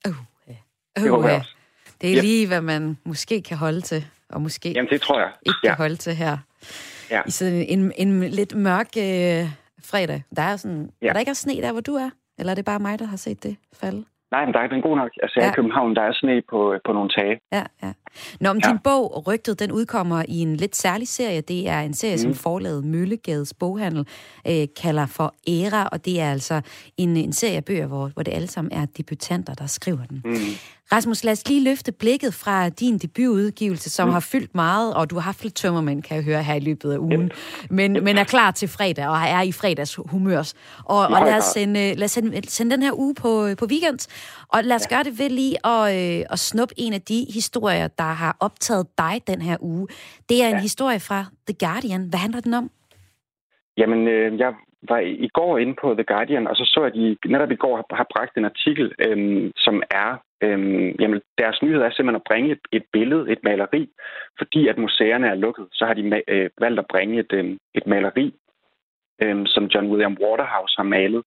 [0.08, 0.14] Uh,
[0.48, 0.58] yeah.
[0.98, 1.54] uh, det håber jeg også.
[2.00, 2.22] Det er yep.
[2.22, 5.32] lige, hvad man måske kan holde til, og måske Jamen, det tror jeg.
[5.46, 5.68] ikke ja.
[5.68, 6.38] kan holde til her.
[7.10, 7.22] Ja.
[7.26, 9.44] I sådan en, en lidt mørk øh,
[9.84, 10.22] fredag.
[10.36, 11.06] Der er, sådan, ja.
[11.08, 12.10] er der ikke også sne der, hvor du er?
[12.38, 14.04] Eller er det bare mig, der har set det falde?
[14.30, 15.10] Nej, men der er den god nok.
[15.22, 15.50] Altså, ja.
[15.50, 17.40] i København, der er sne på, på nogle tage.
[17.52, 17.92] Ja, ja.
[18.40, 18.70] Nå, men ja.
[18.70, 21.40] din bog, Rygtet, den udkommer i en lidt særlig serie.
[21.40, 22.18] Det er en serie, mm.
[22.18, 24.08] som forlaget Møllegades Boghandel
[24.48, 26.60] øh, kalder for Æra, og det er altså
[26.96, 30.22] en, en serie af bøger, hvor, hvor det alle sammen er debutanter, der skriver den.
[30.24, 30.32] Mm.
[30.92, 34.12] Rasmus, lad os lige løfte blikket fra din debutudgivelse, som mm.
[34.12, 36.92] har fyldt meget, og du har haft lidt tømmermænd, kan jeg høre her i løbet
[36.92, 37.32] af ugen, yep.
[37.70, 40.54] men, men er klar til fredag, og er i fredags humørs.
[40.84, 44.00] Og, og lad os, sende, lad os sende, sende den her uge på, på weekend,
[44.52, 44.94] og lad os ja.
[44.94, 48.86] gøre det ved lige at, øh, at snuppe en af de historier, der har optaget
[48.98, 49.88] dig den her uge.
[50.28, 50.60] Det er en ja.
[50.60, 52.02] historie fra The Guardian.
[52.10, 52.70] Hvad handler den om?
[53.78, 54.54] Jamen, øh, jeg
[54.88, 57.62] var i går inde på The Guardian, og så så jeg, at de netop i
[57.64, 60.10] går har, har bragt en artikel, øh, som er
[60.42, 63.88] Øhm, jamen, deres nyhed er simpelthen at bringe et, et billede, et maleri.
[64.38, 67.86] Fordi at museerne er lukket, så har de øh, valgt at bringe et, øh, et
[67.86, 68.34] maleri,
[69.22, 71.22] øh, som John William Waterhouse har malet,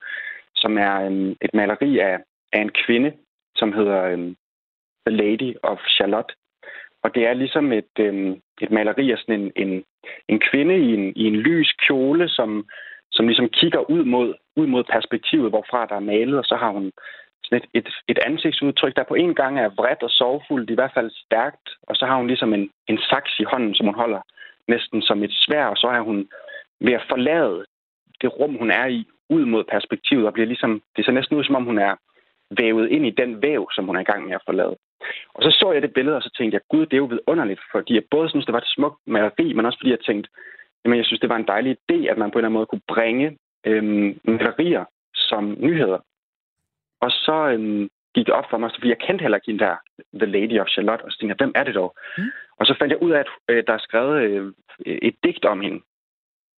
[0.55, 2.19] som er øh, et maleri af,
[2.53, 3.13] af en kvinde,
[3.55, 4.33] som hedder øh,
[5.07, 6.35] The Lady of Charlotte.
[7.03, 9.83] Og det er ligesom et, øh, et maleri af sådan en, en,
[10.27, 12.67] en kvinde i en, i en lys kjole, som,
[13.11, 16.71] som ligesom kigger ud mod, ud mod perspektivet, hvorfra der er malet, og så har
[16.71, 16.91] hun
[17.49, 20.91] sådan et, et, et ansigtsudtryk, der på en gang er vredt og sorgfuldt, i hvert
[20.93, 24.21] fald stærkt, og så har hun ligesom en, en saks i hånden, som hun holder
[24.67, 26.29] næsten som et svær, og så er hun
[26.79, 27.65] ved at forlade
[28.21, 31.43] det rum, hun er i, ud mod perspektivet, og bliver ligesom, det ser næsten ud,
[31.43, 31.95] som om hun er
[32.57, 34.75] vævet ind i den væv, som hun er i gang med at forlade.
[35.33, 37.61] Og så så jeg det billede, og så tænkte jeg, gud, det er jo vidunderligt,
[37.71, 40.29] fordi jeg både synes, det var et smukt maleri, men også fordi jeg tænkte,
[40.85, 42.65] jamen jeg synes, det var en dejlig idé, at man på en eller anden måde
[42.65, 44.85] kunne bringe øhm, malerier
[45.15, 45.99] som nyheder.
[47.01, 49.75] Og så øhm, gik det op for mig, fordi jeg kendte heller ikke hende der,
[50.21, 51.95] The Lady of Charlotte, og så tænkte jeg, hvem er det dog?
[52.17, 52.31] Mm.
[52.59, 54.51] Og så fandt jeg ud af, at øh, der er skrevet øh,
[54.85, 55.79] et digt om hende.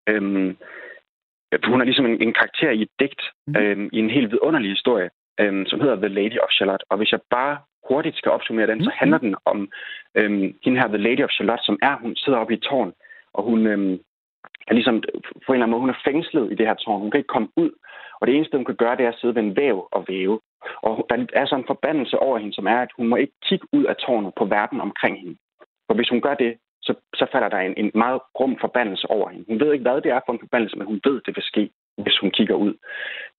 [0.10, 0.58] Øhm,
[1.63, 3.56] hun er ligesom en, en karakter i et digt, mm.
[3.58, 6.86] øhm, i en helt vidunderlig historie, øhm, som hedder The Lady of Charlotte.
[6.89, 7.58] Og hvis jeg bare
[7.89, 8.84] hurtigt skal opsummere den, mm.
[8.84, 9.69] så handler den om
[10.15, 12.93] øhm, hende her, The Lady of Charlotte, som er, hun sidder oppe i et tårn,
[13.34, 13.99] og hun øhm,
[14.67, 15.04] er ligesom,
[15.45, 17.01] på en eller anden måde, hun er fængslet i det her tårn.
[17.01, 17.71] Hun kan ikke komme ud,
[18.21, 20.39] og det eneste, hun kan gøre, det er at sidde ved en væv og væve.
[20.81, 23.67] Og der er sådan en forbandelse over hende, som er, at hun må ikke kigge
[23.73, 25.38] ud af tårnet på verden omkring hende.
[25.88, 29.29] For hvis hun gør det, så, så falder der en, en meget grum forbandelse over
[29.29, 29.45] hende.
[29.47, 31.69] Hun ved ikke, hvad det er for en forbandelse, men hun ved, det vil ske,
[31.97, 32.73] hvis hun kigger ud.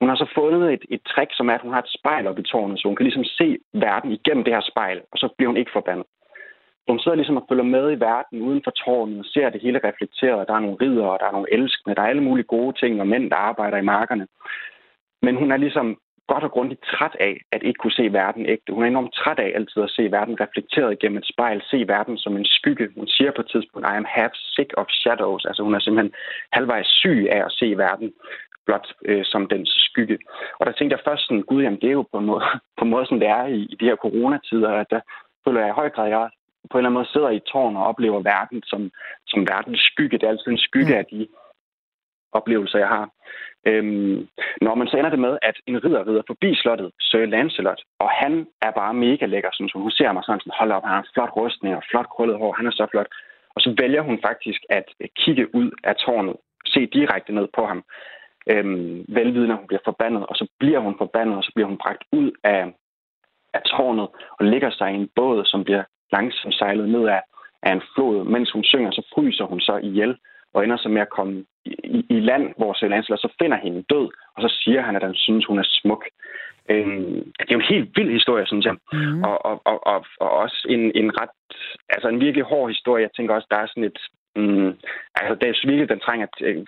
[0.00, 2.38] Hun har så fundet et, et trick, som er, at hun har et spejl op
[2.38, 5.48] i tårnet, så hun kan ligesom se verden igennem det her spejl, og så bliver
[5.48, 6.06] hun ikke forbandet.
[6.88, 9.80] Hun sidder ligesom og følger med i verden uden for tårnet og ser det hele
[9.84, 10.48] reflekteret.
[10.48, 13.00] Der er nogle ridder, og der er nogle elskende, der er alle mulige gode ting,
[13.00, 14.26] og mænd, der arbejder i markerne.
[15.22, 15.98] Men hun er ligesom
[16.32, 18.72] godt og grundigt træt af at ikke kunne se verden ægte.
[18.72, 22.16] Hun er enormt træt af altid at se verden reflekteret gennem et spejl, se verden
[22.18, 22.88] som en skygge.
[22.96, 25.44] Hun siger på et tidspunkt, I am half sick of shadows.
[25.44, 26.14] Altså hun er simpelthen
[26.52, 28.12] halvvejs syg af at se verden
[28.66, 30.18] blot øh, som dens skygge.
[30.58, 32.44] Og der tænkte jeg først sådan, gud, jamen det er jo på en måde,
[32.78, 35.00] på en måde sådan det er i, i de her coronatider, at der
[35.44, 36.30] føler jeg i høj grad, at jeg
[36.70, 38.90] på en eller anden måde sidder i et tårn og oplever verden som,
[39.26, 40.18] som verdens skygge.
[40.18, 41.28] Det er altid en skygge af de
[42.32, 43.10] oplevelser, jeg har.
[43.66, 44.28] Øhm,
[44.60, 48.10] når man så ender det med, at en ridder rider forbi slottet, Sir Lancelot, og
[48.10, 50.92] han er bare mega lækker, sådan, så hun ser mig sådan, sådan hold op, han
[50.92, 53.06] har en flot rustning og flot krøllet hår, han er så flot.
[53.54, 54.84] Og så vælger hun faktisk at
[55.16, 57.84] kigge ud af tårnet, se direkte ned på ham,
[58.50, 61.78] øhm, velvidende, at hun bliver forbandet, og så bliver hun forbandet, og så bliver hun
[61.78, 62.62] bragt ud af,
[63.54, 67.22] af tårnet og ligger sig i en båd, som bliver langsomt sejlet ned af,
[67.62, 68.24] af en flod.
[68.24, 70.16] Mens hun synger, så fryser hun så ihjel
[70.54, 73.82] og ender så med at komme i, i land, hvor Sir Lancelot så finder hende
[73.90, 76.04] død, og så siger han, at han synes, hun er smuk.
[76.70, 78.76] Øhm, det er jo en helt vild historie, synes jeg.
[78.92, 79.22] Mm.
[79.22, 81.30] Og, og, og, og, og også en, en ret,
[81.88, 83.02] altså en virkelig hård historie.
[83.02, 83.98] Jeg tænker også, der er sådan et,
[84.36, 84.70] mm,
[85.14, 86.64] altså det er virkelig, den trænger, øh,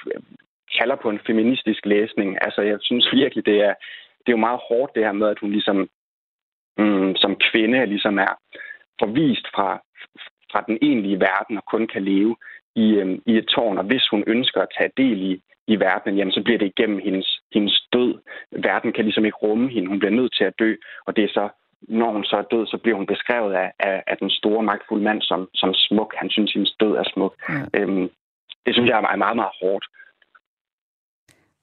[0.78, 2.38] kalder på en feministisk læsning.
[2.40, 3.74] Altså jeg synes virkelig, det er,
[4.20, 5.88] det er jo meget hårdt det her med, at hun ligesom
[6.78, 8.32] mm, som kvinde ligesom er
[9.02, 9.68] forvist fra,
[10.52, 12.36] fra den egentlige verden og kun kan leve
[12.74, 16.16] i, øhm, i et tårn, og hvis hun ønsker at tage del i, i verden,
[16.16, 18.14] jamen, så bliver det igennem hendes, hendes død.
[18.50, 19.88] Verden kan ligesom ikke rumme hende.
[19.88, 20.74] Hun bliver nødt til at dø,
[21.06, 21.48] og det er så,
[21.82, 25.04] når hun så er død, så bliver hun beskrevet af, af, af den store, magtfulde
[25.04, 26.14] mand som, som smuk.
[26.16, 27.34] Han synes, hendes død er smuk.
[27.48, 27.80] Ja.
[27.80, 28.08] Øhm,
[28.66, 29.86] det synes jeg er meget, meget hårdt.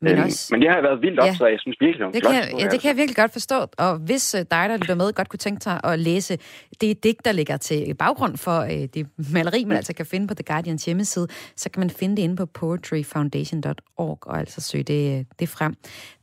[0.01, 2.23] Men, øhm, også, men det har været vildt ja, optaget, jeg synes virkelig, det, det
[2.23, 3.65] kan, ja, det kan jeg virkelig godt forstå.
[3.77, 6.37] Og hvis uh, dig, der lytter med, godt kunne tænke sig at læse
[6.81, 9.77] det digt, der ligger til baggrund for uh, det maleri, man mm.
[9.77, 14.17] altså kan finde på The Guardians hjemmeside, så kan man finde det inde på poetryfoundation.org
[14.21, 15.73] og altså søge det, det frem.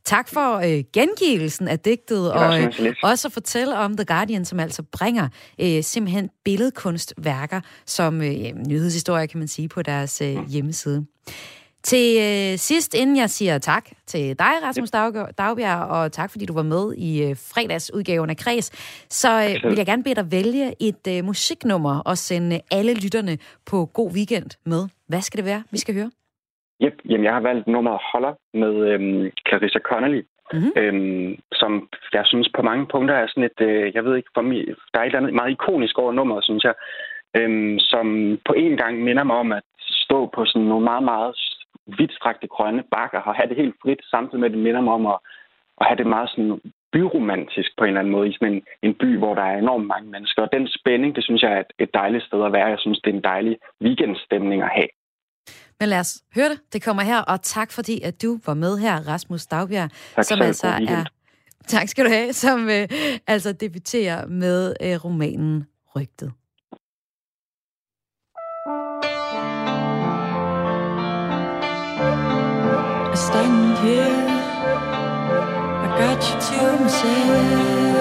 [0.05, 4.59] Tak for uh, gengivelsen af digtet, og uh, også at fortælle om The Guardian, som
[4.59, 5.27] altså bringer
[5.63, 11.05] uh, simpelthen billedkunstværker som uh, nyhedshistorie, kan man sige, på deres uh, hjemmeside.
[11.83, 14.91] Til øh, sidst, inden jeg siger tak til dig, Rasmus
[15.37, 18.67] Dagbjerg, og tak fordi du var med i øh, fredagsudgaven af Kreds,
[19.21, 23.37] så øh, vil jeg gerne bede dig vælge et øh, musiknummer og sende alle lytterne
[23.71, 24.81] på god weekend med.
[25.07, 26.11] Hvad skal det være, vi skal høre?
[26.83, 26.95] Yep.
[27.09, 30.21] Jamen, jeg har valgt nummeret Holder med øhm, Clarissa Connolly,
[30.53, 30.71] mm-hmm.
[30.81, 31.71] øhm, som
[32.13, 34.99] jeg synes på mange punkter er sådan et, øh, jeg ved ikke, for mig, der
[34.99, 36.75] er et eller andet meget ikonisk over nummeret, synes jeg,
[37.39, 38.05] øhm, som
[38.47, 39.63] på en gang minder mig om at
[40.05, 41.35] stå på sådan nogle meget, meget
[41.97, 45.05] vidtstrakte grønne bakker og have det helt frit, samtidig med at det minder mig om
[45.05, 45.17] at,
[45.81, 46.59] at have det meget sådan
[46.93, 49.87] byromantisk på en eller anden måde i sådan en, en by, hvor der er enormt
[49.87, 50.41] mange mennesker.
[50.41, 52.67] Og den spænding, det synes jeg er et, et dejligt sted at være.
[52.75, 54.91] Jeg synes, det er en dejlig weekendstemning at have.
[55.79, 56.59] Men lad os høre det.
[56.73, 60.41] Det kommer her, og tak fordi, at du var med her, Rasmus Dagbjerg, tak, som
[60.41, 61.03] altså er...
[61.67, 62.87] Tak skal du have, som øh,
[63.27, 66.33] altså debuterer med øh, romanen Rygtet.
[73.29, 74.25] standing here.
[75.85, 77.99] I got you to myself,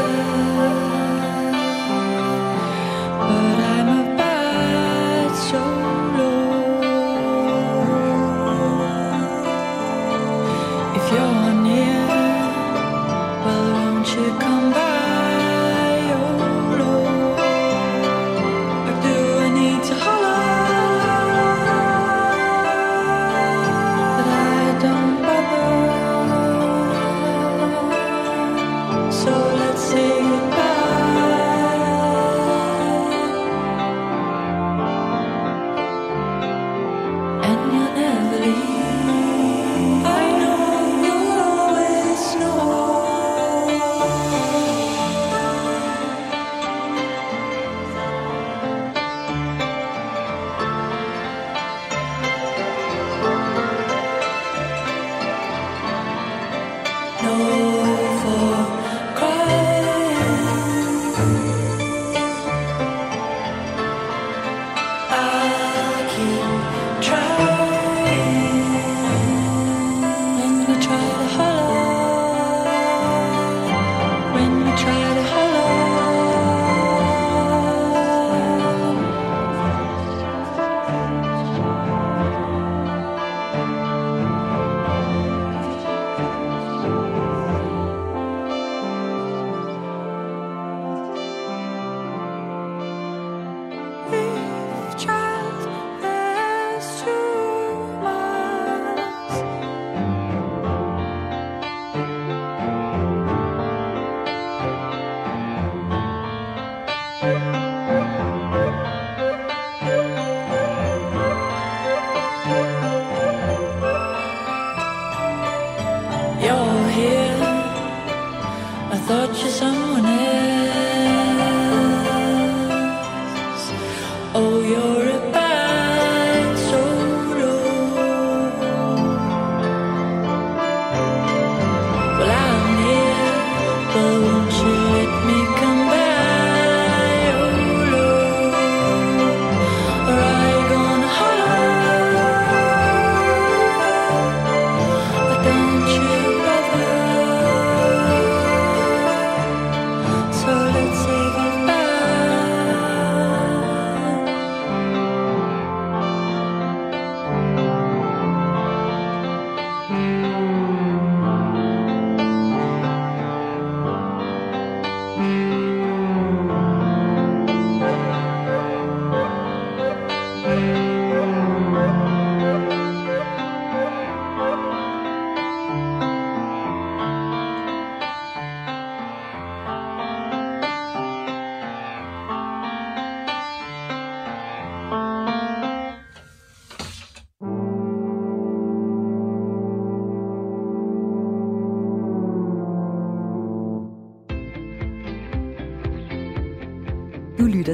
[3.29, 6.33] but I'm a bad solo.
[10.99, 11.47] If you're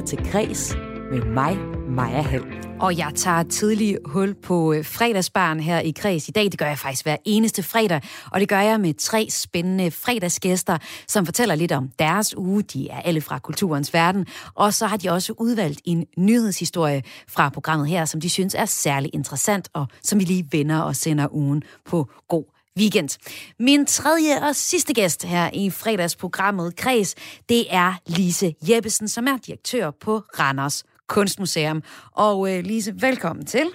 [0.05, 0.75] til Græs
[1.11, 1.57] med mig,
[1.89, 2.43] Maja Hall.
[2.79, 6.43] Og jeg tager tidlig hul på øh, fredagsbarn her i Kreds i dag.
[6.43, 8.01] Det gør jeg faktisk hver eneste fredag,
[8.31, 10.77] og det gør jeg med tre spændende fredagsgæster,
[11.07, 12.61] som fortæller lidt om deres uge.
[12.61, 14.25] De er alle fra kulturens verden,
[14.55, 18.65] og så har de også udvalgt en nyhedshistorie fra programmet her, som de synes er
[18.65, 23.09] særlig interessant, og som vi lige vender og sender ugen på god weekend.
[23.59, 27.15] Min tredje og sidste gæst her i fredagsprogrammet Kreds,
[27.49, 31.83] det er Lise Jeppesen, som er direktør på Randers Kunstmuseum.
[32.11, 33.65] Og øh, Lise, velkommen til.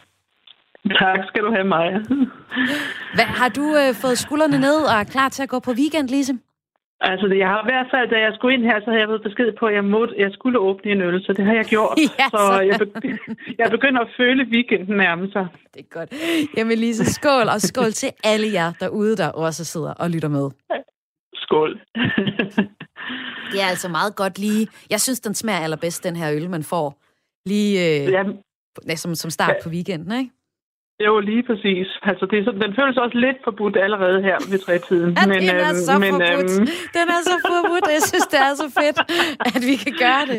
[0.84, 1.98] Tak skal du have, Maja.
[3.14, 6.08] Hvad, har du øh, fået skuldrene ned og er klar til at gå på weekend,
[6.08, 6.38] Lise?
[7.00, 9.22] Altså, jeg har i hvert fald, da jeg skulle ind her, så havde jeg fået
[9.22, 11.98] besked på, at jeg, måtte, jeg skulle åbne en øl, så det har jeg gjort.
[12.20, 13.18] Ja, så jeg, be-
[13.60, 15.46] jeg begynder at føle weekenden nærme sig.
[15.74, 16.10] Det er godt.
[16.56, 20.50] Jamen Lise, skål, og skål til alle jer derude, der også sidder og lytter med.
[21.34, 21.80] Skål.
[23.52, 24.68] det er altså meget godt lige.
[24.90, 27.02] Jeg synes, den smager allerbedst, den her øl, man får
[27.46, 28.12] lige øh,
[28.88, 28.94] ja.
[28.96, 29.62] som, som start ja.
[29.62, 30.30] på weekenden, ikke?
[31.06, 31.86] Jo, lige præcis.
[32.02, 35.10] Altså, det er så, den føles også lidt forbudt allerede her ved trætiden.
[35.18, 36.52] Ja, men, den er øhm, så men, forbudt.
[36.60, 36.66] Øhm...
[36.98, 37.86] Den er så forbudt.
[37.96, 38.98] Jeg synes, det er så fedt,
[39.56, 40.38] at vi kan gøre det.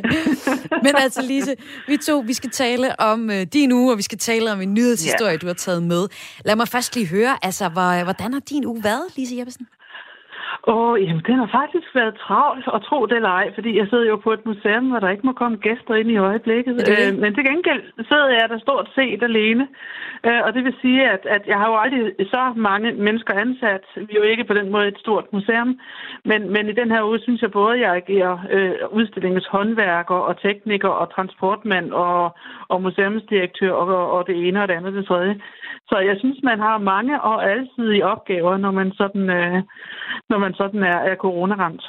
[0.86, 1.56] Men altså, Lise,
[1.88, 4.74] vi to, vi skal tale om øh, din uge, og vi skal tale om en
[4.74, 5.38] nyhedshistorie, ja.
[5.38, 6.08] du har taget med.
[6.46, 9.68] Lad mig først lige høre, altså, hvor, hvordan har din uge været, Lise Jeppesen?
[10.68, 13.88] Åh, oh, jamen, den har faktisk været travlt, og tro det eller ej, fordi jeg
[13.90, 16.76] sidder jo på et museum, hvor der ikke må komme gæster ind i øjeblikket.
[16.78, 16.90] Det.
[16.90, 19.68] Øh, men til gengæld sidder jeg der stort set alene,
[20.26, 23.84] øh, og det vil sige, at, at jeg har jo aldrig så mange mennesker ansat.
[23.96, 25.80] Vi er jo ikke på den måde et stort museum,
[26.26, 30.16] men, men i den her uge synes jeg både, at jeg agerer øh, udstillingens håndværker
[30.16, 32.36] og tekniker og transportmand og,
[32.68, 35.36] og museumsdirektør og, og det ene og det andet og det tredje.
[35.90, 39.62] Så jeg synes, man har mange og alsidige opgaver, når man sådan, øh,
[40.30, 41.84] når man sådan er, er coronaramt.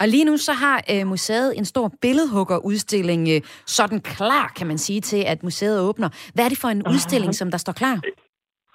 [0.00, 4.78] Og lige nu så har øh, museet en stor billedhuggerudstilling øh, sådan klar, kan man
[4.78, 6.08] sige, til at museet åbner.
[6.34, 8.00] Hvad er det for en udstilling, som der står klar?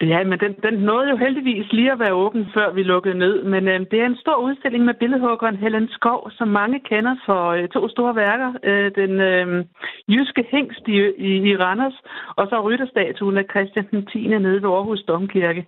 [0.01, 3.43] Ja, men den, den nåede jo heldigvis lige at være åben, før vi lukkede ned.
[3.43, 7.49] Men øh, det er en stor udstilling med billedhuggeren Helen Skov, som mange kender for
[7.49, 8.53] øh, to store værker.
[8.63, 9.65] Øh, den øh,
[10.07, 11.97] jyske hængst i, i, i Randers,
[12.35, 14.27] og så rytterstatuen af Christian den 10.
[14.27, 15.65] nede ved Aarhus Domkirke.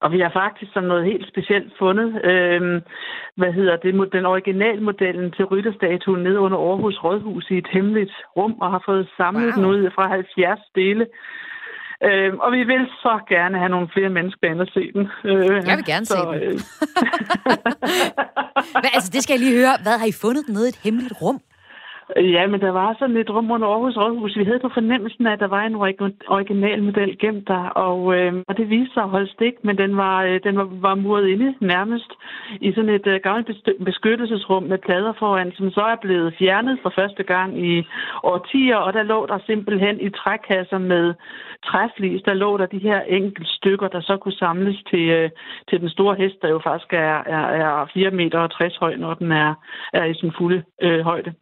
[0.00, 2.82] Og vi har faktisk som noget helt specielt fundet, øh,
[3.36, 8.54] hvad hedder det, den originalmodellen til rytterstatuen nede under Aarhus Rådhus i et hemmeligt rum,
[8.60, 9.56] og har fået samlet wow.
[9.56, 11.06] den ud fra 70 dele.
[12.02, 15.08] Øh, og vi vil så gerne have nogle flere mennesker ind og se den.
[15.24, 16.34] Øh, jeg vil gerne så, se den.
[16.42, 16.60] Øh.
[18.80, 19.74] Hvad, altså, det skal jeg lige høre.
[19.82, 21.40] Hvad har I fundet nede i et hemmeligt rum?
[22.16, 24.36] Ja, men der var sådan lidt rum under Aarhus Rådhus.
[24.36, 25.74] Vi havde på fornemmelsen, at der var en
[26.28, 29.96] original model gemt der, og, øh, og det viste sig at holde stik, men den
[29.96, 32.10] var, øh, den var, var muret inde nærmest
[32.60, 36.92] i sådan et øh, gammelt beskyttelsesrum med plader foran, som så er blevet fjernet for
[36.98, 37.86] første gang i
[38.22, 41.14] årtier, og der lå der simpelthen i trækasser med
[41.66, 45.30] træflis, der lå der de her enkelte stykker, der så kunne samles til, øh,
[45.68, 48.96] til den store hest, der jo faktisk er, er, er 4 meter og 60 høj,
[48.96, 49.54] når den er,
[49.92, 51.34] er i sin fulde øh, højde.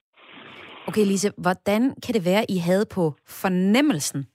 [0.89, 4.27] Okay, Lise, hvordan kan det være, I havde på fornemmelsen,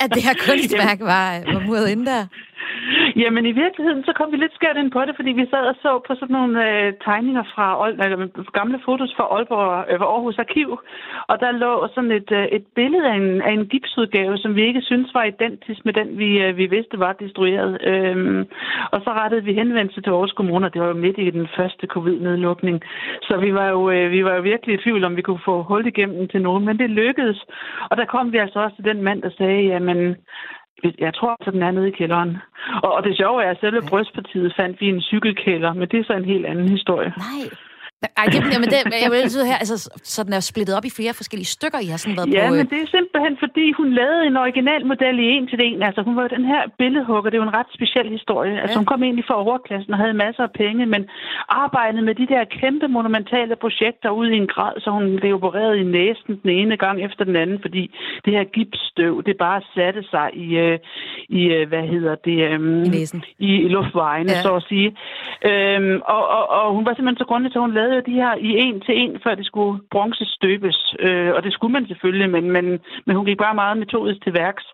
[0.00, 2.26] at det her kunstværk var, var muret ind der?
[3.16, 5.76] Jamen i virkeligheden, så kom vi lidt skært ind på det, fordi vi sad og
[5.82, 10.70] så på sådan nogle øh, tegninger fra eller, gamle fotos fra Aalborg, øh, Aarhus Arkiv,
[11.30, 14.62] og der lå sådan et, øh, et billede af en, af en gipsudgave, som vi
[14.62, 17.78] ikke synes var identisk med den, vi, øh, vi vidste var destrueret.
[17.90, 18.46] Øhm,
[18.92, 21.48] og så rettede vi henvendelse til Aarhus Kommune, og det var jo midt i den
[21.56, 22.80] første covid-nedlukning.
[23.22, 25.62] Så vi var, jo, øh, vi var jo virkelig i tvivl, om vi kunne få
[25.62, 27.44] hul igennem til nogen, men det lykkedes.
[27.90, 30.16] Og der kom vi altså også til den mand, der sagde, jamen
[30.98, 32.38] jeg tror, at den er nede i kælderen.
[32.82, 36.00] Og, og det sjove er, at selve brystpartiet fandt vi i en cykelkælder, men det
[36.00, 37.12] er så en helt anden historie.
[37.16, 37.48] Nej.
[38.20, 39.20] Ej, det, jamen det, jeg vil
[39.50, 39.76] her, altså,
[40.14, 42.54] så den er splittet op i flere forskellige stykker, I har sådan været ja, på...
[42.54, 45.82] Ja, men det er simpelthen, fordi hun lavede en original model i en til en.
[45.88, 48.54] Altså, hun var den her billedhugger, det er jo en ret speciel historie.
[48.62, 48.80] Altså, ja.
[48.80, 51.02] hun kom egentlig fra overklassen og havde masser af penge, men
[51.48, 55.74] arbejdede med de der kæmpe monumentale projekter ud i en grad, så hun blev opereret
[55.82, 57.82] i næsen den ene gang efter den anden, fordi
[58.24, 60.78] det her gipsstøv, det bare satte sig i, øh,
[61.28, 62.38] i øh, hvad hedder det...
[62.48, 63.24] Øh, I næsen.
[63.38, 64.42] I, luftvejene, ja.
[64.42, 64.88] så at sige.
[65.50, 68.34] Øhm, og, og, og hun var simpelthen så grundig, at hun lavede lavede de her
[68.48, 70.94] i en til en, før det skulle bronzestøbes.
[71.06, 72.66] Øh, og det skulle man selvfølgelig, men, men,
[73.06, 74.64] men hun gik bare meget metodisk til værks.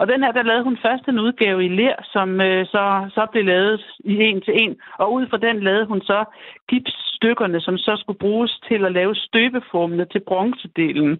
[0.00, 3.26] Og den her, der lavede hun først en udgave i ler, som øh, så, så
[3.32, 4.76] blev lavet i en til en.
[4.98, 6.24] Og ud fra den lavede hun så
[6.68, 11.18] gipsstykkerne, som så skulle bruges til at lave støbeformene til bronzedelen.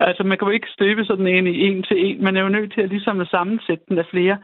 [0.00, 2.24] Altså man kan jo ikke støbe sådan en i en til en.
[2.24, 4.36] Man er jo nødt til at ligesom at sammensætte den af flere.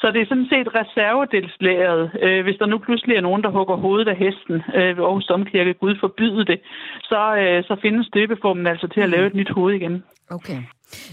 [0.00, 2.10] Så det er sådan set reservedelslæret.
[2.22, 5.26] Øh, hvis der nu pludselig er nogen, der hugger hovedet af hesten øh, ved Aarhus
[5.26, 6.60] Domkirke, Gud forbyde det,
[7.02, 10.04] så, øh, så findes støbeformen altså til at lave et nyt hoved igen.
[10.30, 10.60] Okay.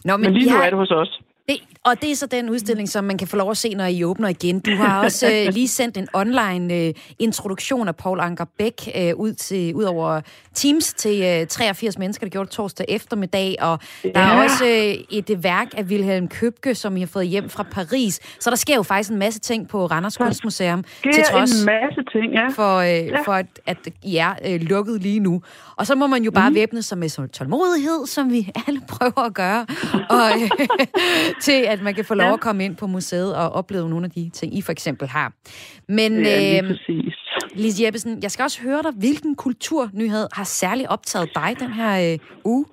[0.05, 0.63] Nå, men, men lige nu har...
[0.63, 1.21] er det hos os.
[1.49, 3.85] Det, og det er så den udstilling, som man kan få lov at se, når
[3.85, 4.59] I åbner igen.
[4.59, 9.15] Du har også øh, lige sendt en online øh, introduktion af Paul Anker Bæk øh,
[9.15, 10.21] ud, til, ud over
[10.53, 13.55] Teams til øh, 83 mennesker, der gjorde det torsdag eftermiddag.
[13.61, 14.09] Og ja.
[14.09, 17.63] der er også øh, et værk af Wilhelm Købke, som I har fået hjem fra
[17.63, 18.19] Paris.
[18.39, 20.83] Så der sker jo faktisk en masse ting på Randers Kunstmuseum.
[21.03, 22.47] til trods en masse ting, ja.
[22.47, 23.21] For, øh, ja.
[23.21, 25.41] for at, at I er øh, lukket lige nu.
[25.75, 26.55] Og så må man jo bare mm.
[26.55, 29.65] væbne sig med tålmodighed, som vi alle prøver at gøre.
[30.09, 30.49] Og, øh,
[31.41, 32.33] til, at man kan få lov ja.
[32.33, 35.33] at komme ind på museet og opleve nogle af de ting, I for eksempel har.
[35.89, 36.77] Men ja, øh,
[37.55, 42.13] Lise Jeppesen, jeg skal også høre dig, hvilken kulturnyhed har særligt optaget dig den her
[42.13, 42.65] øh, uge?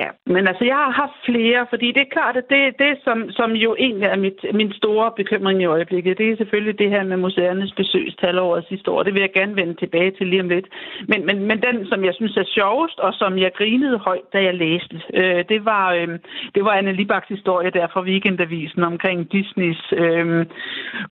[0.00, 3.18] Ja, men altså, jeg har haft flere, fordi det er klart, at det, det som,
[3.38, 7.04] som jo egentlig er mit, min store bekymring i øjeblikket, det er selvfølgelig det her
[7.04, 9.02] med museernes besøgstal over sidste år.
[9.02, 10.66] Det vil jeg gerne vende tilbage til lige om lidt.
[11.08, 14.38] Men, men, men den, som jeg synes er sjovest, og som jeg grinede højt, da
[14.42, 16.08] jeg læste, øh, det, var, øh,
[16.54, 20.46] det var Anne Libaks historie der fra Weekendavisen omkring Disneys øh,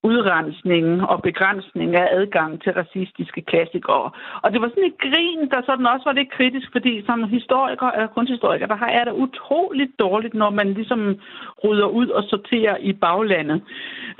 [0.04, 4.12] udrensning og begrænsning af adgang til racistiske klassikere.
[4.44, 7.88] Og det var sådan et grin, der sådan også var lidt kritisk, fordi som historiker,
[8.02, 11.19] øh, kunsthistoriker, der har er det utroligt dårligt, når man ligesom
[11.63, 13.61] rydder ud og sorterer i baglandet.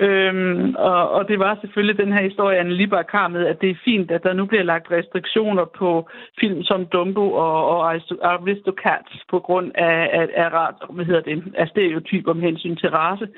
[0.00, 3.70] Øhm, og, og det var selvfølgelig den her historie, Anne Libak har med, at det
[3.70, 6.08] er fint, at der nu bliver lagt restriktioner på
[6.40, 7.92] film som Dumbo og, og
[8.22, 13.28] Aristocats på grund af, af, af, hvad hedder det, af stereotyper om hensyn til race.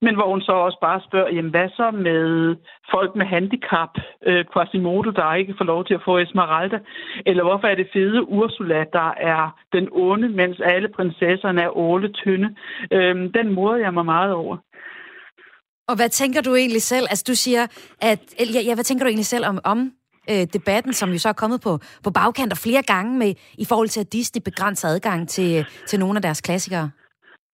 [0.00, 2.56] Men hvor hun så også bare spørger, jamen hvad så med
[2.90, 3.92] folk med handicap,
[4.26, 6.78] øh, Quasimodo, der ikke får lov til at få Esmeralda,
[7.26, 12.12] eller hvorfor er det fede Ursula, der er den onde, mens alle prinsesserne er åle
[12.12, 12.48] tynde.
[12.92, 14.56] Øhm, den moder jeg mig meget over.
[15.88, 17.06] Og hvad tænker du egentlig selv?
[17.10, 17.66] Altså du siger,
[18.00, 18.20] at,
[18.54, 19.92] ja, ja hvad tænker du egentlig selv om, om
[20.30, 23.64] øh, debatten, som jo så er kommet på, på bagkant og flere gange med, i
[23.64, 26.90] forhold til, at Disney begrænser adgang til, øh, til nogle af deres klassikere?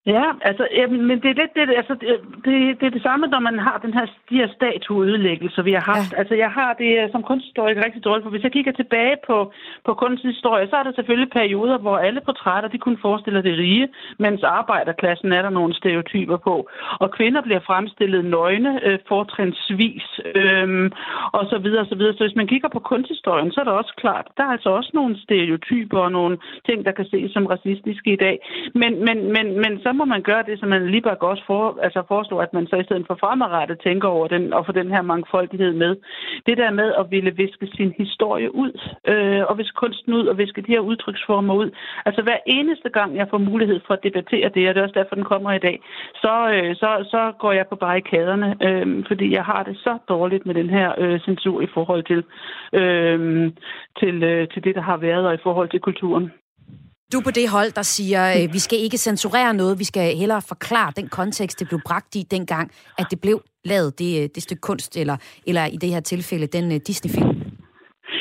[0.07, 2.09] Ja, altså, jamen, men det er lidt det, altså, det,
[2.44, 5.84] det, det er det samme, når man har den her, de her statueødelæggelser, vi har
[5.94, 6.12] haft.
[6.12, 6.18] Ja.
[6.18, 9.52] Altså, jeg har det øh, som kunsthistoriker rigtig dårligt, for hvis jeg kigger tilbage på,
[9.86, 13.88] på kunsthistorie, så er der selvfølgelig perioder, hvor alle portrætter, de kunne forestille det rige,
[14.18, 16.68] mens arbejderklassen er der nogle stereotyper på.
[17.02, 20.90] Og kvinder bliver fremstillet nøgne, øh, fortrinsvis, øh,
[21.32, 22.14] og så videre, og så videre.
[22.14, 24.90] Så hvis man kigger på kunsthistorien, så er der også klart, der er altså også
[24.94, 28.36] nogle stereotyper og nogle ting, der kan ses som racistiske i dag.
[28.74, 31.78] Men, men, men, men så må man gøre det, som man lige bare også for,
[31.82, 34.90] altså foreslår, at man så i stedet for fremadrettet tænker over den, og få den
[34.94, 35.97] her mangfoldighed med.
[36.47, 38.72] Det der med at ville viske sin historie ud,
[39.12, 41.70] øh, og viske kunsten ud, og viske de her udtryksformer ud.
[42.07, 44.99] Altså hver eneste gang, jeg får mulighed for at debattere det, og det er også
[45.01, 45.80] derfor, den kommer i dag,
[46.14, 50.47] så, øh, så, så går jeg på barrikaderne, øh, fordi jeg har det så dårligt
[50.47, 52.24] med den her øh, censur i forhold til,
[52.80, 53.53] øh,
[54.01, 56.30] til, øh, til det, der har været, og i forhold til kulturen.
[57.12, 60.42] Du på det hold, der siger, øh, vi skal ikke censurere noget, vi skal hellere
[60.48, 64.42] forklare den kontekst, det blev bragt i dengang, at det blev lavet, det, øh, det
[64.42, 67.30] stykke kunst, eller, eller i det her tilfælde, den uh, Disney-film.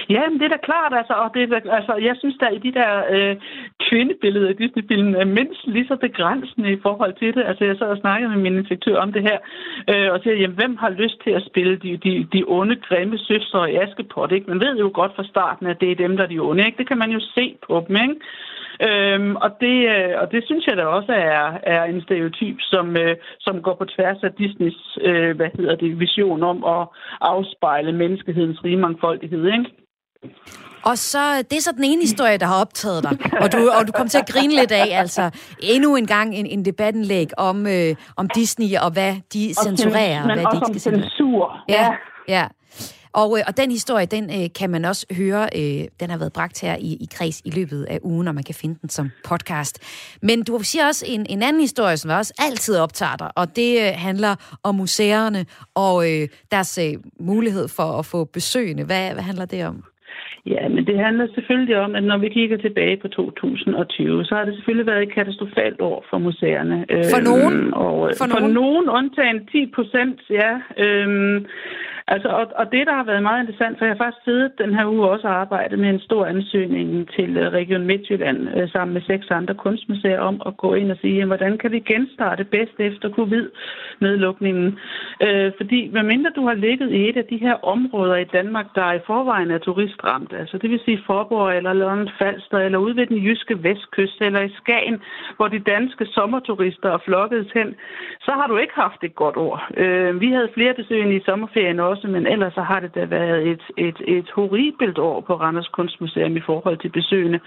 [0.10, 1.42] Ja, men det er da klart, altså, og det,
[1.78, 3.36] altså, jeg synes da, i de der øh,
[3.88, 7.44] kvindebilleder i Disney-filmen er mindst lige så begrænsende i forhold til det.
[7.50, 9.38] Altså, jeg sad og snakkede med min inspektør om det her,
[9.92, 13.18] øh, og siger, jamen, hvem har lyst til at spille de, de, de onde, grimme
[13.18, 14.50] søstre i Askepot, ikke?
[14.50, 16.78] Man ved jo godt fra starten, at det er dem, der er de onde, ikke?
[16.78, 18.16] Det kan man jo se på dem, ikke?
[18.82, 22.98] Øhm, og, det, øh, og det synes jeg da også er, er en stereotyp, som,
[22.98, 26.88] øh, som går på tværs af Disneys øh, hvad hedder det, vision om at
[27.22, 29.46] afspejle menneskehedens rige mangfoldighed.
[29.46, 29.66] Ikke?
[30.90, 33.12] Og så, det er så den ene historie, der har optaget dig,
[33.44, 36.46] og du, og du kom til at grine lidt af, altså endnu en gang en,
[36.46, 40.26] en debattenlæg om, øh, om Disney og hvad de og censurerer.
[40.28, 41.64] Men hvad også de ikke om censur.
[41.70, 41.88] Ja,
[42.28, 42.48] ja.
[43.16, 46.34] Og, øh, og den historie, den øh, kan man også høre, øh, den har været
[46.34, 49.12] bragt her i, i kreds i løbet af ugen, og man kan finde den som
[49.24, 49.80] podcast.
[50.22, 53.82] Men du siger også en, en anden historie, som også altid optager dig, og det
[53.82, 55.46] øh, handler om museerne
[55.76, 58.84] og øh, deres øh, mulighed for at få besøgende.
[58.84, 59.84] Hvad, hvad handler det om?
[60.46, 64.46] Ja, men det handler selvfølgelig om, at når vi kigger tilbage på 2020, så har
[64.46, 66.86] det selvfølgelig været et katastrofalt år for museerne.
[67.14, 67.74] For nogen?
[67.74, 68.54] Og, for, for nogen?
[68.54, 70.52] nogen, undtagen 10 procent, ja.
[70.78, 71.46] Øhm,
[72.08, 74.76] Altså, og, og det, der har været meget interessant, for jeg har faktisk siddet den
[74.76, 78.94] her uge også og arbejdet med en stor ansøgning til øh, Region Midtjylland øh, sammen
[78.94, 82.44] med seks andre kunstmuseer om at gå ind og sige, jamen, hvordan kan vi genstarte
[82.44, 84.80] bedst efter covid-nedlukningen?
[85.24, 88.94] Øh, fordi medmindre du har ligget i et af de her områder i Danmark, der
[88.94, 89.58] i forvejen er
[90.06, 90.34] ramt.
[90.34, 94.42] altså det vil sige Forborg eller London Falster eller ude ved den jyske vestkyst eller
[94.42, 95.02] i Skagen,
[95.36, 97.76] hvor de danske sommerturister er flokket hen,
[98.22, 99.56] så har du ikke haft et godt år.
[99.78, 103.48] Øh, vi havde flere besøgende i sommerferien også men ellers så har det da været
[103.48, 107.40] et, et, et horribelt år på Randers Kunstmuseum i forhold til besøgende.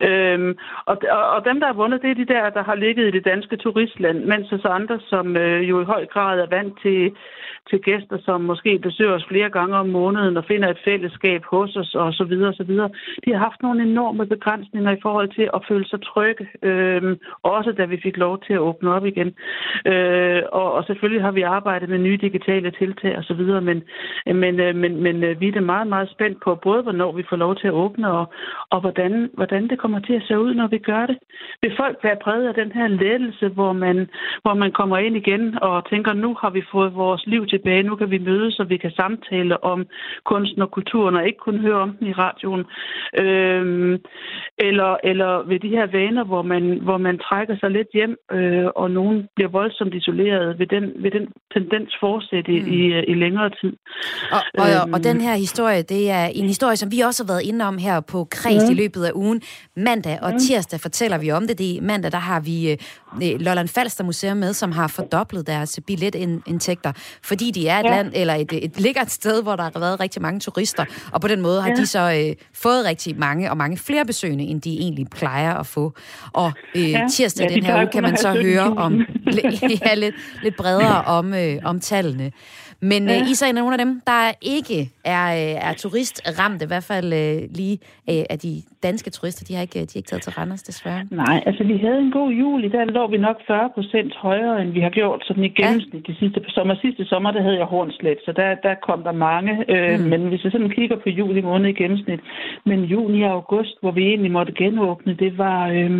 [0.00, 0.54] Øh,
[0.86, 3.10] og, og, og dem, der har vundet, det er de der, der har ligget i
[3.10, 7.12] det danske turistland, mens os andre, som øh, jo i høj grad er vant til,
[7.70, 11.76] til gæster, som måske besøger os flere gange om måneden og finder et fællesskab hos
[11.76, 12.90] os og så videre og så videre.
[13.24, 17.72] De har haft nogle enorme begrænsninger i forhold til at føle sig trygge, øh, også
[17.72, 19.34] da vi fik lov til at åbne op igen.
[19.86, 23.82] Øh, og, og selvfølgelig har vi arbejdet med nye digitale tiltag og så videre, men,
[24.26, 27.24] men, øh, men, men øh, vi er da meget, meget spændt på både, hvornår vi
[27.28, 28.26] får lov til at åbne og,
[28.70, 31.18] og hvordan, hvordan det kommer til at se ud, når vi gør det.
[31.62, 34.08] Vil folk være præget af den her lettelse, hvor man,
[34.42, 37.82] hvor man kommer ind igen og tænker, nu har vi fået vores liv tilbage.
[37.82, 39.86] Nu kan vi mødes, og vi kan samtale om
[40.24, 42.64] kunsten og kulturen, og ikke kun høre om den i radioen.
[43.22, 43.92] Øhm,
[44.68, 48.66] eller, eller ved de her vaner, hvor man, hvor man trækker sig lidt hjem, øh,
[48.76, 52.72] og nogen bliver voldsomt isoleret, ved den, ved den tendens fortsætte mm.
[52.78, 52.80] i,
[53.12, 53.72] i længere tid.
[54.36, 57.32] Og, og, øhm, og den her historie, det er en historie, som vi også har
[57.32, 58.72] været inde om her på Kreds mm.
[58.72, 59.40] i løbet af ugen.
[59.76, 60.38] Mandag og mm.
[60.38, 61.58] tirsdag fortæller vi om det.
[61.58, 62.76] det er mandag, der har vi øh,
[63.46, 66.92] Lolland Falster Museum med, som har fordoblet deres billetindtægter,
[67.30, 67.90] fordi de er et ja.
[67.90, 71.20] land, eller et, et ligger et sted, hvor der har været rigtig mange turister, og
[71.20, 71.74] på den måde har ja.
[71.74, 75.66] de så øh, fået rigtig mange, og mange flere besøgende, end de egentlig plejer at
[75.66, 75.92] få.
[76.32, 77.06] Og øh, ja.
[77.12, 79.00] tirsdag ja, den her uge kan man så høre om
[79.86, 82.32] ja, lidt, lidt bredere om, øh, om tallene.
[82.82, 83.20] Men ja.
[83.20, 86.86] øh, I så er nogle af dem, der ikke er, øh, er turistramt, i hvert
[86.92, 87.78] fald øh, lige
[88.10, 88.52] øh, af de
[88.82, 91.02] danske turister, de har, ikke, de har ikke taget til Randers, desværre.
[91.10, 94.70] Nej, altså vi havde en god juli, der lå vi nok 40 procent højere, end
[94.72, 96.12] vi har gjort sådan i gennemsnit ja.
[96.12, 96.74] de sidste sommer.
[96.74, 99.52] Sidste sommer, der havde jeg Hornslet, så der, der kom der mange.
[99.74, 100.06] Øh, mm.
[100.12, 102.20] Men hvis jeg sådan kigger på juli måned i gennemsnit,
[102.64, 105.90] men juni og august, hvor vi egentlig måtte genåbne, det var, øh,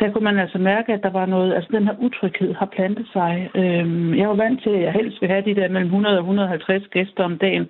[0.00, 3.06] der kunne man altså mærke, at der var noget, altså den her utryghed har plantet
[3.12, 3.50] sig.
[3.54, 6.24] Øh, jeg var vant til, at jeg helst vil have de der mellem 100 og
[6.24, 7.68] 150 gæster om dagen.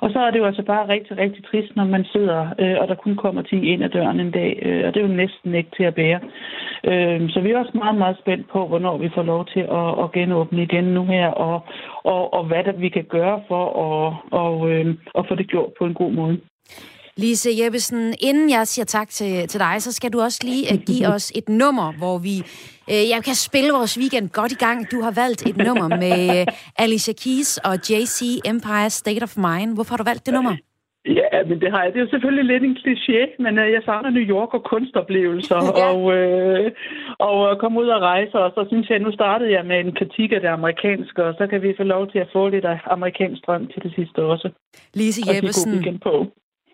[0.00, 2.88] Og så er det jo altså bare rigtig, rigtig trist, når man sidder, øh, og
[2.88, 4.58] der kun kommer 10 ind ad døren en dag.
[4.62, 6.20] Øh, og det er jo næsten ikke til at bære.
[6.84, 9.88] Øh, så vi er også meget, meget spændt på, hvornår vi får lov til at,
[10.02, 11.60] at genåbne igen nu her, og,
[12.04, 14.86] og, og hvad der vi kan gøre for at, og, øh,
[15.18, 16.40] at få det gjort på en god måde.
[17.16, 20.80] Lise Jeppesen, inden jeg siger tak til, til dig, så skal du også lige uh,
[20.86, 22.36] give os et nummer, hvor vi
[22.92, 24.90] uh, jeg kan spille vores weekend godt i gang.
[24.92, 28.20] Du har valgt et nummer med uh, Alicia Keys og JC
[28.52, 29.74] Empire State of Mind.
[29.74, 30.56] Hvorfor har du valgt det nummer?
[31.20, 31.92] Ja, men det har jeg.
[31.92, 35.60] Det er jo selvfølgelig lidt en kliché, men uh, jeg savner New York og kunstoplevelser.
[35.78, 35.86] ja.
[35.86, 36.66] og, uh,
[37.28, 38.34] og øh, komme ud og rejse.
[38.44, 41.46] Og så synes jeg, nu startede jeg med en kritik af det amerikanske, og så
[41.50, 44.48] kan vi få lov til at få lidt af amerikansk drøm til det sidste også.
[44.94, 46.14] Lise Jeppesen på.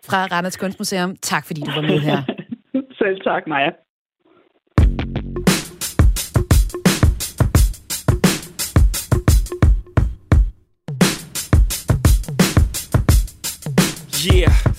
[0.05, 1.15] Fra Randers Kunstmuseum.
[1.21, 2.21] Tak fordi du var med her.
[2.99, 3.69] Selv tak, Maja.
[14.25, 14.78] Yeah.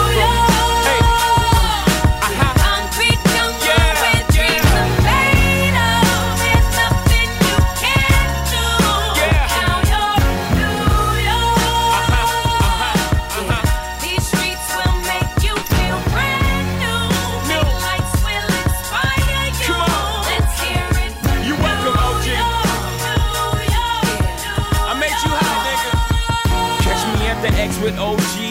[27.81, 28.50] With OG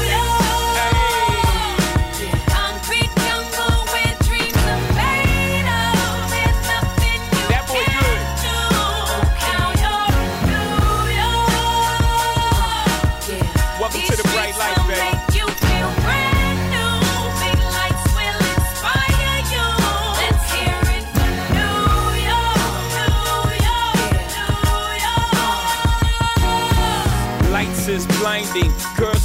[28.53, 28.63] me.
[28.97, 29.20] Girl,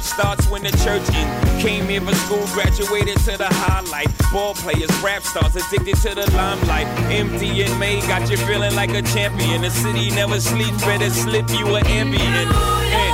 [0.00, 1.60] life starts when the church in.
[1.60, 4.08] Came here for school, graduated to the highlight.
[4.32, 6.86] Ball players, rap stars, addicted to the limelight.
[7.10, 9.62] Empty and May got you feeling like a champion.
[9.62, 13.09] The city never sleeps, better slip you an ambient.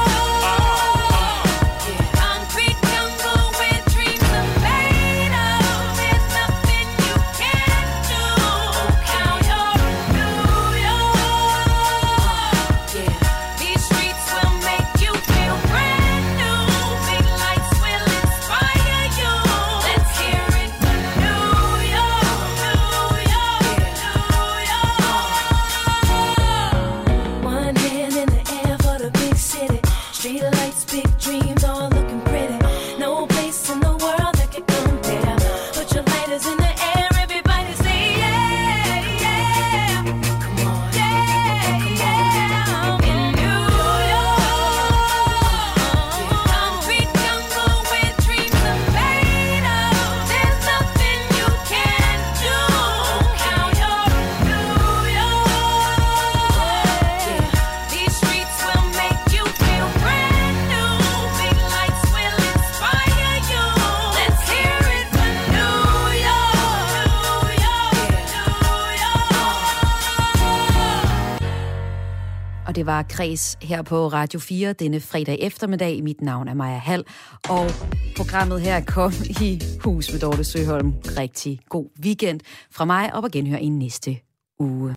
[72.97, 76.03] Var Kreds her på Radio 4 denne fredag eftermiddag.
[76.03, 77.05] Mit navn er Maja Hall,
[77.49, 77.71] og
[78.17, 80.95] programmet her kom i hus med Dorte Søholm.
[81.19, 82.41] Rigtig god weekend
[82.71, 84.17] fra mig, og på genhør i næste
[84.59, 84.95] uge.